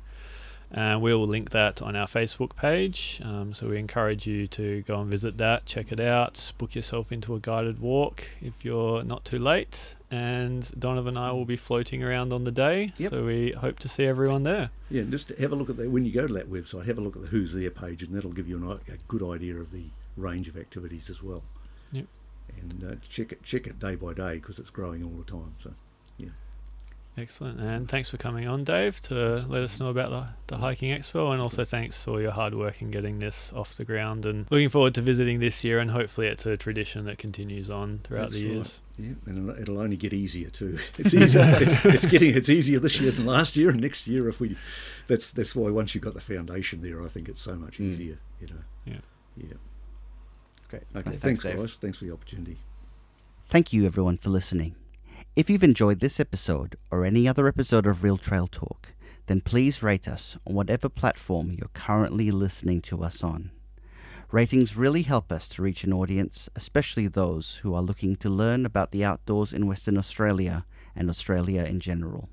And 0.72 1.00
we'll 1.00 1.24
link 1.26 1.50
that 1.50 1.80
on 1.80 1.94
our 1.94 2.08
Facebook 2.08 2.56
page. 2.56 3.20
Um, 3.24 3.54
so 3.54 3.68
we 3.68 3.78
encourage 3.78 4.26
you 4.26 4.48
to 4.48 4.82
go 4.82 5.00
and 5.00 5.08
visit 5.08 5.38
that, 5.38 5.64
check 5.64 5.92
it 5.92 6.00
out, 6.00 6.52
book 6.58 6.74
yourself 6.74 7.12
into 7.12 7.36
a 7.36 7.40
guided 7.40 7.78
walk 7.78 8.24
if 8.42 8.64
you're 8.64 9.04
not 9.04 9.24
too 9.24 9.38
late. 9.38 9.94
And 10.10 10.70
Donovan 10.78 11.16
and 11.16 11.24
I 11.24 11.32
will 11.32 11.44
be 11.44 11.56
floating 11.56 12.02
around 12.02 12.32
on 12.32 12.44
the 12.44 12.50
day. 12.50 12.92
Yep. 12.98 13.10
So 13.10 13.24
we 13.24 13.52
hope 13.52 13.78
to 13.80 13.88
see 13.88 14.04
everyone 14.06 14.42
there. 14.42 14.70
yeah. 14.90 15.02
and 15.02 15.10
Just 15.10 15.28
have 15.30 15.52
a 15.52 15.56
look 15.56 15.70
at 15.70 15.76
that 15.76 15.90
when 15.90 16.04
you 16.04 16.12
go 16.12 16.26
to 16.26 16.34
that 16.34 16.50
website. 16.50 16.86
Have 16.86 16.98
a 16.98 17.00
look 17.00 17.16
at 17.16 17.22
the 17.22 17.28
Who's 17.28 17.54
There 17.54 17.70
page, 17.70 18.02
and 18.02 18.14
that'll 18.14 18.32
give 18.32 18.48
you 18.48 18.56
an, 18.56 18.70
a 18.70 18.78
good 19.08 19.22
idea 19.22 19.56
of 19.56 19.70
the 19.70 19.84
range 20.16 20.48
of 20.48 20.56
activities 20.56 21.10
as 21.10 21.22
well. 21.22 21.42
Yep. 21.92 22.06
And 22.60 22.84
uh, 22.84 22.94
check 23.08 23.32
it 23.32 23.42
check 23.42 23.66
it 23.66 23.78
day 23.78 23.94
by 23.96 24.12
day 24.14 24.34
because 24.36 24.58
it's 24.58 24.70
growing 24.70 25.02
all 25.04 25.10
the 25.10 25.24
time. 25.30 25.54
So 25.58 25.72
yeah. 26.18 26.28
Excellent. 27.18 27.58
And 27.60 27.88
thanks 27.88 28.10
for 28.10 28.18
coming 28.18 28.46
on, 28.46 28.62
Dave, 28.62 29.00
to 29.02 29.14
let 29.48 29.62
us 29.62 29.80
know 29.80 29.88
about 29.88 30.10
the, 30.10 30.54
the 30.54 30.60
hiking 30.60 30.90
expo. 30.90 31.32
And 31.32 31.40
also 31.40 31.64
thanks 31.64 32.02
for 32.04 32.20
your 32.20 32.32
hard 32.32 32.54
work 32.54 32.82
in 32.82 32.90
getting 32.90 33.20
this 33.20 33.50
off 33.54 33.74
the 33.74 33.86
ground. 33.86 34.26
And 34.26 34.46
looking 34.50 34.68
forward 34.68 34.94
to 34.96 35.00
visiting 35.00 35.40
this 35.40 35.64
year. 35.64 35.78
And 35.78 35.90
hopefully, 35.92 36.26
it's 36.26 36.44
a 36.44 36.58
tradition 36.58 37.06
that 37.06 37.16
continues 37.16 37.70
on 37.70 38.00
throughout 38.04 38.30
That's 38.30 38.34
the 38.34 38.44
right. 38.44 38.52
years. 38.54 38.80
yeah, 38.98 39.12
and 39.24 39.48
it'll- 39.58 39.78
only 39.78 39.96
get 39.96 40.12
easier 40.12 40.50
too. 40.50 40.78
It's 40.98 41.14
easier. 41.14 41.56
it's, 41.58 41.82
it's 41.86 42.06
getting 42.06 42.34
it's 42.36 42.50
easier 42.50 42.78
this 42.80 43.00
year 43.00 43.10
than 43.12 43.24
last 43.24 43.56
year, 43.56 43.70
and 43.70 43.80
next 43.80 44.06
year 44.06 44.28
if 44.28 44.38
we. 44.38 44.56
That's 45.06 45.30
that's 45.30 45.56
why 45.56 45.70
once 45.70 45.94
you've 45.94 46.04
got 46.04 46.12
the 46.14 46.20
foundation 46.20 46.82
there, 46.82 47.02
I 47.02 47.08
think 47.08 47.28
it's 47.30 47.40
so 47.40 47.54
much 47.56 47.78
Mm. 47.78 47.88
easier. 47.88 48.18
You 48.42 48.48
know. 48.48 48.62
Yeah. 48.84 48.98
Yeah. 49.38 49.54
Great. 50.68 50.82
Okay. 50.94 51.10
Thanks, 51.10 51.22
thanks, 51.22 51.42
Dave. 51.42 51.56
guys. 51.56 51.74
Thanks 51.74 51.98
for 51.98 52.04
the 52.04 52.12
opportunity. 52.12 52.58
Thank 53.46 53.72
you, 53.72 53.86
everyone, 53.86 54.18
for 54.18 54.30
listening. 54.30 54.74
If 55.36 55.48
you've 55.48 55.62
enjoyed 55.62 56.00
this 56.00 56.18
episode 56.18 56.76
or 56.90 57.04
any 57.04 57.28
other 57.28 57.46
episode 57.46 57.86
of 57.86 58.02
Real 58.02 58.16
Trail 58.16 58.46
Talk, 58.46 58.88
then 59.26 59.40
please 59.40 59.82
rate 59.82 60.08
us 60.08 60.36
on 60.46 60.54
whatever 60.54 60.88
platform 60.88 61.52
you're 61.52 61.68
currently 61.74 62.30
listening 62.30 62.80
to 62.82 63.04
us 63.04 63.22
on. 63.22 63.50
Ratings 64.32 64.76
really 64.76 65.02
help 65.02 65.30
us 65.30 65.48
to 65.48 65.62
reach 65.62 65.84
an 65.84 65.92
audience, 65.92 66.48
especially 66.56 67.06
those 67.06 67.56
who 67.56 67.74
are 67.74 67.82
looking 67.82 68.16
to 68.16 68.28
learn 68.28 68.66
about 68.66 68.90
the 68.90 69.04
outdoors 69.04 69.52
in 69.52 69.68
Western 69.68 69.96
Australia 69.96 70.64
and 70.96 71.08
Australia 71.08 71.62
in 71.62 71.78
general. 71.78 72.28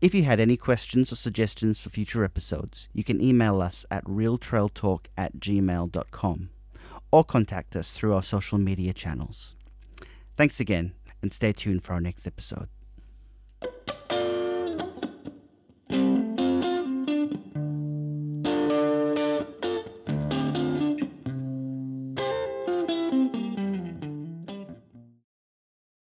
If 0.00 0.14
you 0.14 0.22
had 0.22 0.40
any 0.40 0.56
questions 0.56 1.12
or 1.12 1.16
suggestions 1.16 1.78
for 1.78 1.90
future 1.90 2.24
episodes, 2.24 2.88
you 2.94 3.04
can 3.04 3.20
email 3.20 3.60
us 3.60 3.84
at 3.90 4.04
realtrailtalk 4.04 5.06
at 5.18 5.38
gmail.com 5.38 6.48
or 7.10 7.24
contact 7.24 7.76
us 7.76 7.92
through 7.92 8.14
our 8.14 8.22
social 8.22 8.58
media 8.58 8.92
channels. 8.92 9.56
Thanks 10.36 10.60
again, 10.60 10.94
and 11.22 11.32
stay 11.32 11.52
tuned 11.52 11.84
for 11.84 11.94
our 11.94 12.00
next 12.00 12.26
episode. 12.26 12.68